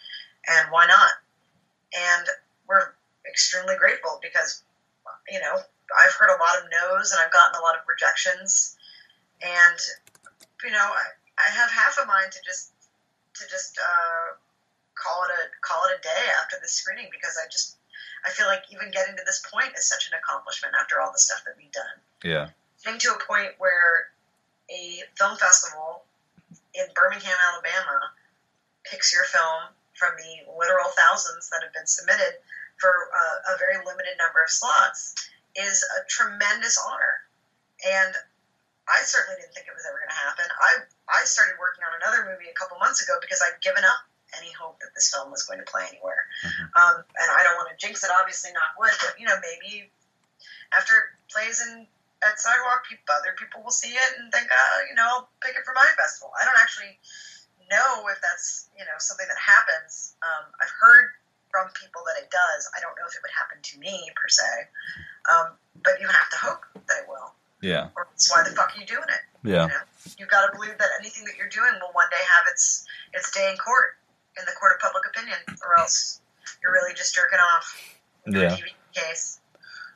[0.50, 1.14] and why not?
[1.94, 2.26] And
[2.66, 2.90] we're
[3.22, 4.64] extremely grateful because,
[5.30, 5.62] you know,
[5.94, 8.76] I've heard a lot of no's and I've gotten a lot of rejections,
[9.40, 9.78] and
[10.64, 11.06] you know, I,
[11.38, 12.74] I have half a mind to just
[13.38, 14.34] to just uh,
[14.98, 17.77] call it a call it a day after the screening because I just
[18.24, 21.18] I feel like even getting to this point is such an accomplishment after all the
[21.18, 21.96] stuff that we've done.
[22.24, 22.48] Yeah.
[22.84, 24.10] Getting to a point where
[24.70, 26.04] a film festival
[26.74, 28.12] in Birmingham, Alabama,
[28.84, 32.38] picks your film from the literal thousands that have been submitted
[32.78, 35.14] for uh, a very limited number of slots
[35.56, 37.26] is a tremendous honor.
[37.82, 38.14] And
[38.86, 40.46] I certainly didn't think it was ever going to happen.
[40.48, 40.72] I
[41.10, 44.00] I started working on another movie a couple months ago because I'd given up
[44.36, 46.26] any hope that this film was going to play anywhere.
[46.44, 46.68] Mhm.
[46.76, 49.90] Um, and I don't want to jinx it, obviously, not wood, but you know, maybe
[50.72, 51.86] after it plays in
[52.20, 55.54] at Sidewalk, people, other people will see it and think, uh, you know, I'll pick
[55.54, 56.32] it for my festival.
[56.34, 56.98] I don't actually
[57.70, 60.14] know if that's you know something that happens.
[60.22, 61.12] Um, I've heard
[61.50, 62.68] from people that it does.
[62.76, 64.68] I don't know if it would happen to me per se,
[65.28, 65.46] um,
[65.84, 67.32] but you have to hope that it will.
[67.60, 67.88] Yeah.
[67.96, 69.22] Or else why the fuck are you doing it?
[69.42, 69.66] Yeah.
[69.66, 69.84] You know,
[70.18, 73.30] you got to believe that anything that you're doing will one day have its its
[73.32, 73.96] day in court,
[74.38, 76.20] in the court of public opinion, or else
[76.62, 77.98] you're really just jerking off.
[78.26, 78.56] Yeah.
[78.56, 79.40] TV case.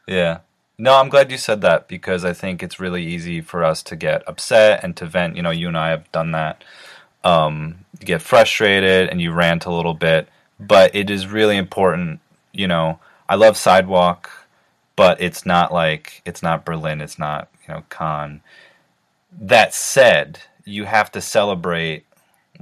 [0.06, 0.38] Yeah.
[0.78, 3.96] No, I'm glad you said that because I think it's really easy for us to
[3.96, 5.36] get upset and to vent.
[5.36, 6.64] You know, you and I have done that.
[7.22, 10.28] Um, you get frustrated and you rant a little bit,
[10.58, 12.20] but it is really important.
[12.52, 14.30] You know, I love Sidewalk,
[14.96, 17.00] but it's not like it's not Berlin.
[17.00, 18.40] It's not you know Cannes.
[19.30, 22.04] That said, you have to celebrate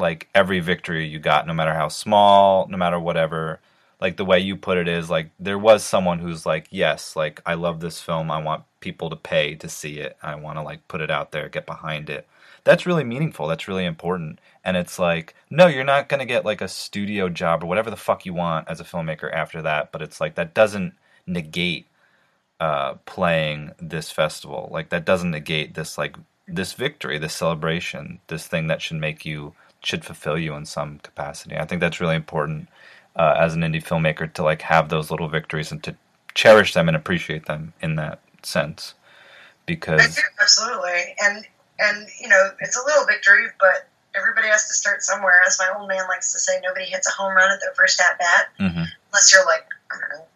[0.01, 3.61] like every victory you got, no matter how small, no matter whatever
[4.01, 7.41] like the way you put it is like there was someone who's like yes like
[7.47, 8.31] i love this film.
[8.31, 10.17] I want people to pay to see it.
[10.23, 12.27] I want to like put it out there get behind it.
[12.65, 13.47] That's really meaningful.
[13.47, 14.39] That's really important.
[14.65, 17.91] And it's like no you're not going to get like a studio job or whatever
[17.91, 20.95] the fuck you want as a filmmaker after that but it's like that doesn't
[21.27, 21.87] negate
[22.61, 24.69] uh playing this festival.
[24.73, 26.17] Like that doesn't negate this like
[26.49, 30.99] this victory this celebration this thing that should make you should fulfill you in some
[31.01, 32.69] capacity i think that's really important
[33.17, 35.95] uh, as an indie filmmaker to like have those little victories and to
[36.35, 38.95] cherish them and appreciate them in that sense
[39.67, 41.47] because do, absolutely, and
[41.79, 45.41] and you know it's a little victory, but everybody has to start somewhere.
[45.47, 48.01] As my old man likes to say, nobody hits a home run at their first
[48.01, 48.87] at bat, Mhm.
[49.13, 50.27] unless you're like I don't know,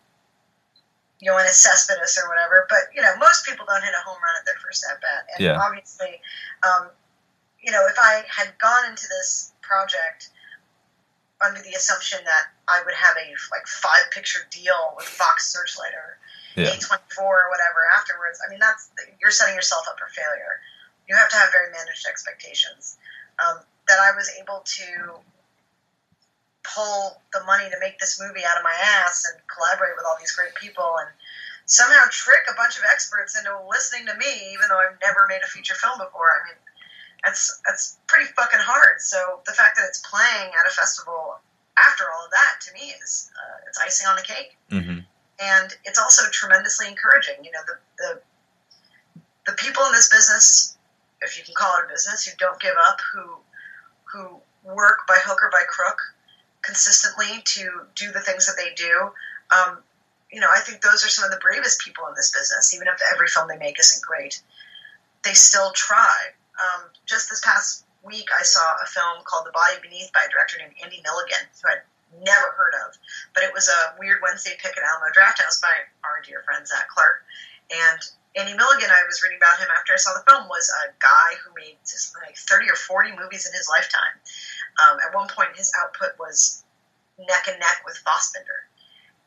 [1.22, 2.66] Yoenis Cespedes or whatever.
[2.68, 5.26] But you know, most people don't hit a home run at their first at bat,
[5.34, 5.59] and Yeah.
[5.61, 6.20] obviously,
[6.62, 6.90] um,
[7.65, 10.29] you know, if I had gone into this project
[11.41, 15.93] under the assumption that I would have a like five picture deal with Fox Searchlight
[15.97, 16.19] or
[16.57, 18.39] yeah A24 or whatever afterwards.
[18.45, 18.91] I mean, that's
[19.21, 20.61] you're setting yourself up for failure.
[21.09, 22.97] You have to have very managed expectations.
[23.41, 23.59] Um,
[23.89, 25.21] that I was able to
[26.65, 28.73] pull the money to make this movie out of my
[29.05, 31.11] ass and collaborate with all these great people and
[31.67, 35.45] somehow trick a bunch of experts into listening to me, even though I've never made
[35.45, 36.29] a feature film before.
[36.29, 36.59] I mean,
[37.25, 39.01] that's that's pretty fucking hard.
[39.01, 41.41] So the fact that it's playing at a festival
[41.79, 45.01] after all of that to me is uh, it's icing on the cake hmm
[45.41, 47.35] and it's also tremendously encouraging.
[47.43, 48.20] You know, the, the
[49.47, 50.77] the people in this business,
[51.22, 53.37] if you can call it a business, who don't give up, who
[54.12, 55.99] who work by hook or by crook
[56.62, 59.11] consistently to do the things that they do.
[59.51, 59.79] Um,
[60.31, 62.75] you know, I think those are some of the bravest people in this business.
[62.75, 64.41] Even if every film they make isn't great,
[65.25, 66.16] they still try.
[66.61, 70.30] Um, just this past week, I saw a film called The Body Beneath by a
[70.30, 71.82] director named Andy Milligan, who I'd
[72.22, 72.94] never heard of,
[73.34, 75.74] but it was a Weird Wednesday pick at Alamo Drafthouse by
[76.05, 77.24] our dear friend Zach Clark.
[77.70, 77.98] And
[78.36, 81.38] Andy Milligan, I was reading about him after I saw the film, was a guy
[81.42, 84.14] who made just like 30 or 40 movies in his lifetime.
[84.78, 86.62] Um, at one point, his output was
[87.18, 88.66] neck and neck with Fassbinder.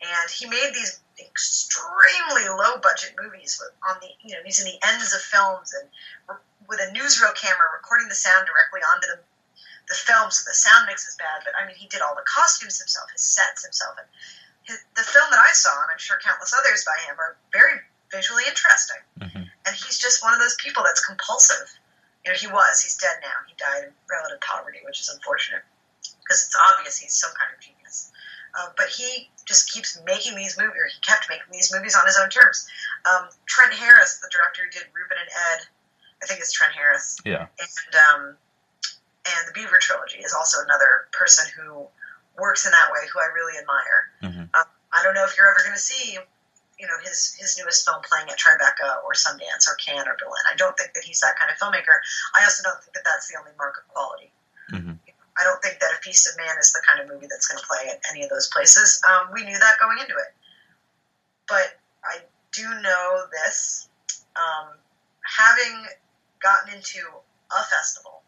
[0.04, 5.14] And he made these extremely low budget movies on the, you know, using the ends
[5.16, 6.38] of films and
[6.68, 9.20] with a newsreel camera recording the sound directly onto the,
[9.88, 11.44] the film so the sound mix is bad.
[11.48, 13.96] But I mean, he did all the costumes himself, his sets himself.
[13.98, 14.08] And
[14.68, 17.80] his, the film that I saw, and I'm sure countless others by him, are very
[18.12, 19.02] visually interesting.
[19.20, 21.72] hmm And he's just one of those people that's compulsive.
[22.26, 22.84] You know, he was.
[22.84, 23.40] He's dead now.
[23.48, 25.64] He died in relative poverty, which is unfortunate
[26.28, 28.12] because it's obvious he's some kind of genius.
[28.58, 32.06] Uh, but he just keeps making these movies, or he kept making these movies on
[32.06, 32.68] his own terms.
[33.08, 35.60] Um, Trent Harris, the director who did Rubin and Ed,
[36.22, 38.38] I think it's Trent Harris, yeah and um,
[39.26, 41.86] and the Beaver trilogy is also another person who
[42.38, 44.10] works in that way, who I really admire.
[44.24, 44.50] Mhm.
[44.56, 46.18] Um, I don't know if you're ever going to see,
[46.80, 50.44] you know, his his newest film playing at Tribeca or Sundance or Cannes or Berlin.
[50.50, 52.00] I don't think that he's that kind of filmmaker.
[52.36, 54.32] I also don't think that that's the only mark of quality.
[54.70, 54.94] hmm
[55.40, 57.60] I don't think that A Feast of Man is the kind of movie that's going
[57.62, 59.00] to play at any of those places.
[59.08, 60.34] Um, we knew that going into it.
[61.48, 62.18] But I
[62.54, 63.88] do know this.
[64.36, 64.74] Um,
[65.22, 65.86] having
[66.42, 67.00] gotten into
[67.52, 68.22] a festival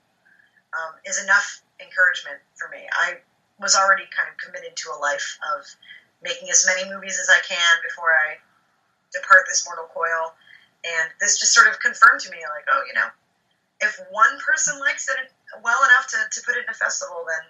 [0.73, 2.85] um, is enough encouragement for me.
[2.91, 3.19] I
[3.59, 5.65] was already kind of committed to a life of
[6.23, 8.37] making as many movies as I can before I
[9.11, 10.33] depart this mortal coil.
[10.85, 13.07] And this just sort of confirmed to me, like, oh, you know,
[13.81, 15.17] if one person likes it
[15.63, 17.43] well enough to, to put it in a festival, then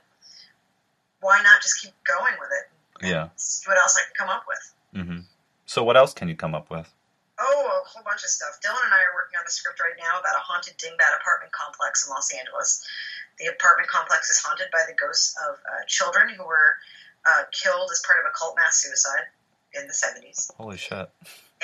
[1.21, 2.65] why not just keep going with it?
[3.01, 3.29] and Yeah.
[3.35, 5.03] See what else I can come up with.
[5.05, 5.19] hmm
[5.65, 6.91] so what else can you come up with
[7.39, 8.57] Oh, a whole bunch of stuff.
[8.65, 9.15] Dylan and I are
[9.49, 12.85] a script right now about a haunted dingbat apartment complex in Los Angeles.
[13.41, 16.77] The apartment complex is haunted by the ghosts of uh, children who were
[17.25, 19.25] uh, killed as part of a cult mass suicide
[19.73, 20.53] in the 70s.
[20.53, 21.09] Holy shit.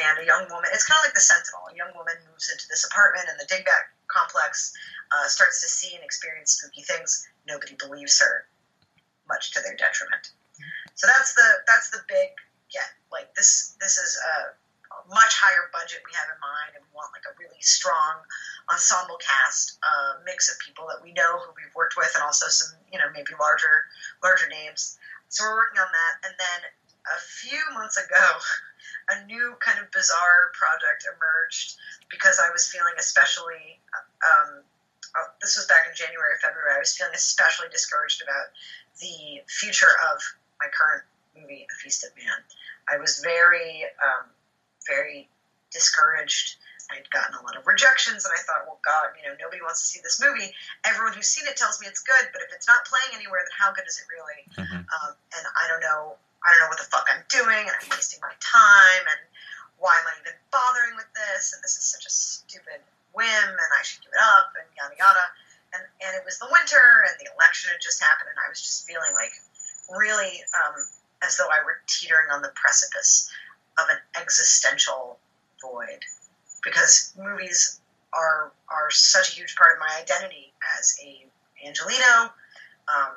[0.01, 1.69] And a young woman, it's kind of like the Sentinel.
[1.71, 4.73] A young woman moves into this apartment in the dingbat complex,
[5.13, 7.27] uh, starts to see and experience spooky things.
[7.47, 8.49] Nobody believes her,
[9.29, 10.33] much to their detriment.
[10.95, 12.31] So that's the that's the big
[12.71, 12.87] get.
[13.11, 14.55] Like this this is a
[15.09, 18.21] much higher budget we have in mind, and we want like a really strong
[18.71, 22.47] ensemble cast, uh, mix of people that we know who we've worked with, and also
[22.49, 23.85] some you know maybe larger
[24.23, 24.97] larger names.
[25.29, 26.59] So we're working on that, and then
[27.05, 28.25] a few months ago,
[29.13, 31.77] a new kind of bizarre project emerged
[32.09, 33.81] because I was feeling especially.
[34.25, 34.63] Um,
[35.15, 36.75] uh, this was back in January February.
[36.75, 38.51] I was feeling especially discouraged about
[38.99, 40.19] the future of
[40.59, 41.03] my current
[41.37, 42.35] movie, A Feast of Man.
[42.91, 44.27] I was very um,
[44.87, 45.29] very
[45.71, 46.57] discouraged.
[46.93, 49.81] I'd gotten a lot of rejections, and I thought, well, God, you know, nobody wants
[49.81, 50.53] to see this movie.
[50.85, 53.53] Everyone who's seen it tells me it's good, but if it's not playing anywhere, then
[53.57, 54.41] how good is it really?
[54.53, 54.85] Mm-hmm.
[54.85, 56.13] Um, and I don't know,
[56.45, 59.21] I don't know what the fuck I'm doing, and I'm wasting my time, and
[59.81, 61.57] why am I even bothering with this?
[61.57, 62.85] And this is such a stupid
[63.17, 65.25] whim, and I should give it up, and yada yada.
[65.73, 68.61] And and it was the winter, and the election had just happened, and I was
[68.61, 69.33] just feeling like
[69.89, 70.85] really um,
[71.25, 73.31] as though I were teetering on the precipice
[73.77, 75.17] of an existential
[75.61, 75.99] void
[76.63, 77.79] because movies
[78.13, 81.25] are are such a huge part of my identity as a
[81.65, 82.31] Angelino,
[82.87, 83.13] um,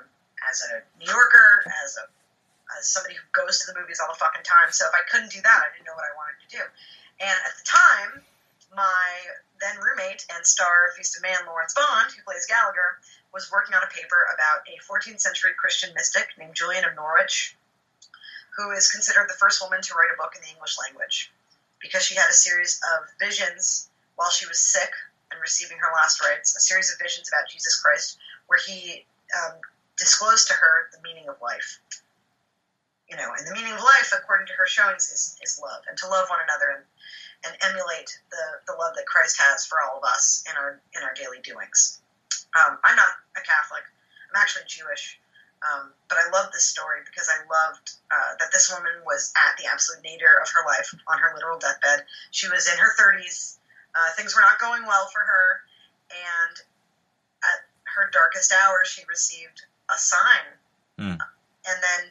[0.51, 2.07] as a New Yorker, as a
[2.79, 4.71] as somebody who goes to the movies all the fucking time.
[4.71, 6.63] So if I couldn't do that, I didn't know what I wanted to do.
[7.21, 8.23] And at the time,
[8.77, 9.09] my
[9.61, 13.01] then roommate and star Feast of Man, Lawrence Bond, who plays Gallagher,
[13.33, 17.57] was working on a paper about a 14th century Christian mystic named Julian of Norwich,
[18.59, 21.31] who is considered the first woman to write a book in the English language
[21.81, 24.91] because she had a series of visions while she was sick
[25.31, 29.07] and receiving her last rites, a series of visions about Jesus Christ where he
[29.39, 29.55] um,
[29.97, 31.79] disclosed to her the meaning of life.
[33.09, 35.97] You know, and the meaning of life, according to her showings, is, is love and
[35.99, 36.85] to love one another and,
[37.47, 41.03] and emulate the, the love that Christ has for all of us in our in
[41.03, 42.01] our daily doings.
[42.59, 43.87] Um, I'm not a Catholic.
[44.29, 45.19] I'm actually Jewish.
[45.63, 49.57] Um, but I love this story because I loved uh, that this woman was at
[49.59, 52.05] the absolute nadir of her life on her literal deathbed.
[52.31, 53.59] She was in her 30s.
[53.95, 55.63] Uh, things were not going well for her.
[56.15, 56.55] And
[57.43, 60.47] at her darkest hour, she received a sign
[60.99, 61.15] Mm.
[61.15, 62.11] and then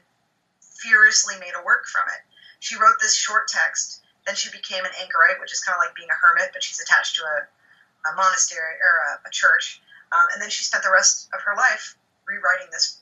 [0.80, 2.22] furiously made a work from it.
[2.60, 4.02] She wrote this short text.
[4.26, 6.80] Then she became an anchorite, which is kind of like being a hermit, but she's
[6.80, 7.48] attached to a,
[8.10, 9.82] a monastery or a, a church.
[10.12, 11.96] Um, and then she spent the rest of her life
[12.26, 13.00] rewriting this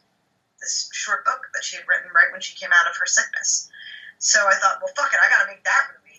[0.65, 3.69] this short book that she had written right when she came out of her sickness.
[4.17, 6.17] So I thought, well, fuck it, I got to make that movie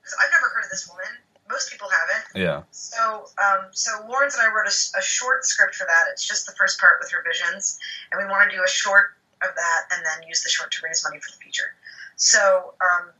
[0.00, 1.12] because I've never heard of this woman.
[1.50, 2.24] Most people haven't.
[2.32, 2.64] Yeah.
[2.72, 6.08] So, um, so Lawrence and I wrote a, a short script for that.
[6.10, 7.76] It's just the first part with her visions,
[8.08, 10.80] and we want to do a short of that, and then use the short to
[10.80, 11.76] raise money for the feature.
[12.16, 13.12] So, um,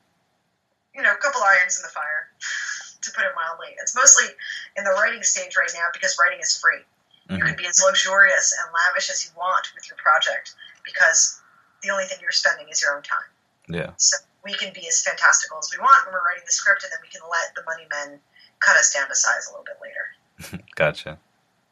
[0.95, 2.31] you know, a couple irons in the fire,
[3.03, 3.75] to put it mildly.
[3.83, 4.33] It's mostly
[4.79, 6.81] in the writing stage right now because writing is free.
[7.29, 7.47] You Mhm.
[7.47, 10.55] can be as luxurious and lavish as you want with your project
[10.85, 11.41] because
[11.83, 13.29] the only thing you're spending is your own time.
[13.69, 13.93] Yeah.
[13.97, 16.93] So we can be as fantastical as we want when we're writing the script, and
[16.93, 18.21] then we can let the money men
[18.61, 20.65] cut us down to size a little bit later.
[20.75, 21.19] Gotcha.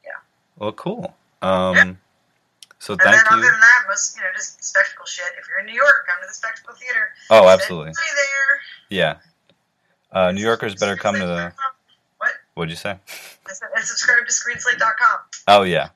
[0.04, 0.12] Yeah.
[0.56, 1.16] Well, cool.
[1.42, 1.94] Um, Yeah.
[2.78, 5.26] So And thank then other than that, most you know, just spectacle shit.
[5.38, 7.12] If you're in New York, come to the Spectacle Theater.
[7.28, 7.92] Oh, absolutely.
[7.92, 8.60] there.
[8.88, 9.16] Yeah.
[10.12, 11.52] Uh, New Yorkers better come to the.
[12.54, 12.62] What?
[12.62, 12.90] What'd you say?
[12.90, 15.18] And su- and subscribe to screenslate.com.
[15.48, 15.88] Oh yeah,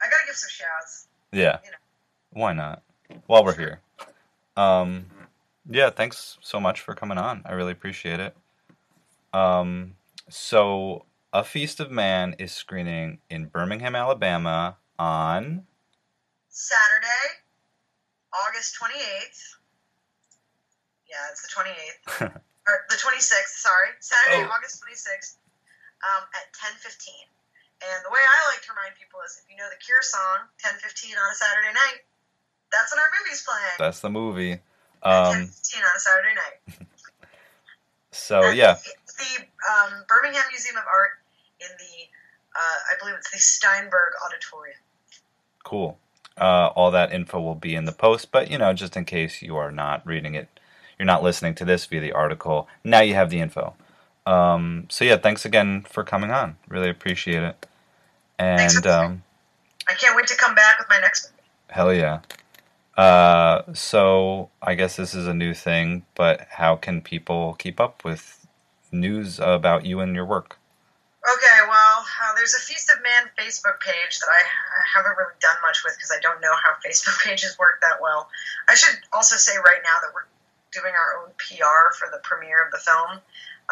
[0.00, 1.06] I gotta give some shouts.
[1.32, 1.58] yeah.
[1.64, 1.76] You know.
[2.34, 2.82] Why not?
[3.26, 3.80] While we're here.
[4.56, 5.06] Um,
[5.70, 5.90] yeah.
[5.90, 7.42] Thanks so much for coming on.
[7.44, 8.34] I really appreciate it.
[9.34, 9.94] Um,
[10.28, 15.64] so a Feast of Man is screening in Birmingham, Alabama on.
[16.48, 17.40] Saturday,
[18.48, 19.56] August 28th.
[21.08, 21.48] Yeah, it's the
[22.20, 22.34] 28th.
[22.68, 23.88] or the 26th, sorry.
[24.00, 24.50] Saturday, Oh.
[24.54, 25.36] August 26th
[26.02, 26.86] um, at 10.15.
[27.82, 30.46] And the way I like to remind people is if you know the Cure song,
[30.62, 32.06] 10.15 on a Saturday night,
[32.70, 33.78] that's when our movie's playing.
[33.78, 34.62] That's the movie.
[35.02, 36.58] Um, 10.15 on a Saturday night.
[38.12, 38.78] so And yeah,
[39.18, 41.18] the um, Birmingham Museum of Art
[41.60, 41.94] in the,
[42.54, 44.78] uh, I believe it's the Steinberg Auditorium.
[45.64, 45.98] Cool.
[46.38, 49.42] Uh, all that info will be in the post, but you know, just in case
[49.42, 50.48] you are not reading it,
[50.98, 52.68] you're not listening to this via the article.
[52.84, 53.74] Now you have the info.
[54.26, 56.56] Um, so yeah, thanks again for coming on.
[56.68, 57.66] Really appreciate it.
[58.38, 59.22] And um,
[59.88, 61.42] I can't wait to come back with my next movie.
[61.70, 62.20] hell yeah.
[62.96, 68.04] Uh, so I guess this is a new thing, but how can people keep up
[68.04, 68.42] with
[68.92, 70.58] news about you and your work.
[71.22, 75.38] Okay, well, uh, there's a Feast of Man Facebook page that I, I haven't really
[75.40, 78.28] done much with because I don't know how Facebook pages work that well.
[78.68, 80.28] I should also say right now that we're
[80.72, 83.20] doing our own PR for the premiere of the film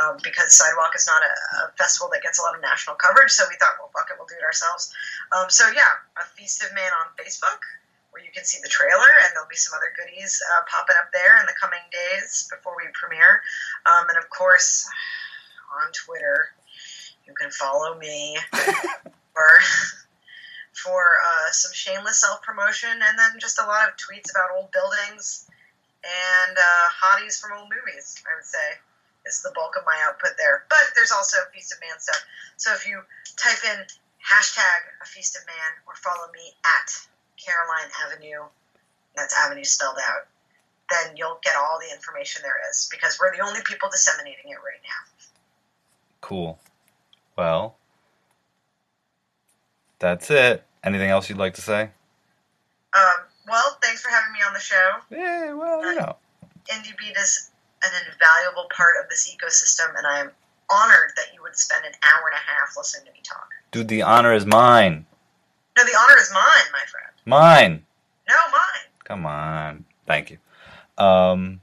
[0.01, 1.35] um, because Sidewalk is not a,
[1.69, 4.17] a, festival that gets a lot of national coverage, so we thought, well, fuck it,
[4.17, 4.93] we'll do it ourselves.
[5.37, 7.61] Um, so, yeah, a Feast of Man on Facebook
[8.11, 11.13] where you can see the trailer, and there'll be some other goodies uh, popping up
[11.13, 13.43] there in the coming days before we premiere.
[13.87, 14.89] Um, and of course,
[15.85, 16.51] on Twitter
[17.27, 18.37] you can follow me
[19.35, 19.51] for
[20.73, 24.73] for uh, some shameless self promotion, and then just a lot of tweets about old
[24.73, 25.47] buildings
[26.03, 28.23] and uh, hotties from old movies.
[28.27, 28.81] I would say
[29.27, 30.65] is the bulk of my output there.
[30.69, 32.23] But there's also Feast of Man stuff.
[32.57, 33.01] So if you
[33.37, 33.79] type in
[34.21, 36.89] hashtag a Feast of Man or follow me at
[37.37, 38.49] Caroline Avenue,
[39.17, 40.27] that's Avenue spelled out,
[40.91, 44.59] then you'll get all the information there is because we're the only people disseminating it
[44.59, 45.27] right now.
[46.21, 46.59] Cool.
[47.37, 47.77] Well,
[49.99, 50.65] that's it.
[50.83, 51.91] Anything else you'd like to say?
[52.93, 54.91] Um, well, thanks for having me on the show.
[55.11, 56.17] Yeah, well, you know.
[56.69, 57.51] Indie Beat is
[57.83, 60.31] an invaluable part of this ecosystem, and I'm
[60.71, 63.49] honored that you would spend an hour and a half listening to me talk.
[63.71, 65.07] Dude, the honor is mine.
[65.77, 67.13] No, the honor is mine, my friend.
[67.25, 67.85] Mine.
[68.29, 68.91] No, mine.
[69.05, 69.85] Come on.
[70.07, 70.39] Thank you.
[70.99, 71.61] Um,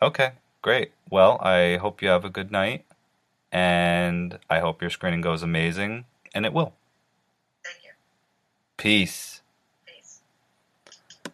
[0.00, 0.92] okay, great.
[1.10, 2.84] Well, I hope you have a good night
[3.54, 6.74] and I hope your screening goes amazing, and it will.
[7.64, 7.90] Thank you.
[8.76, 9.33] Peace.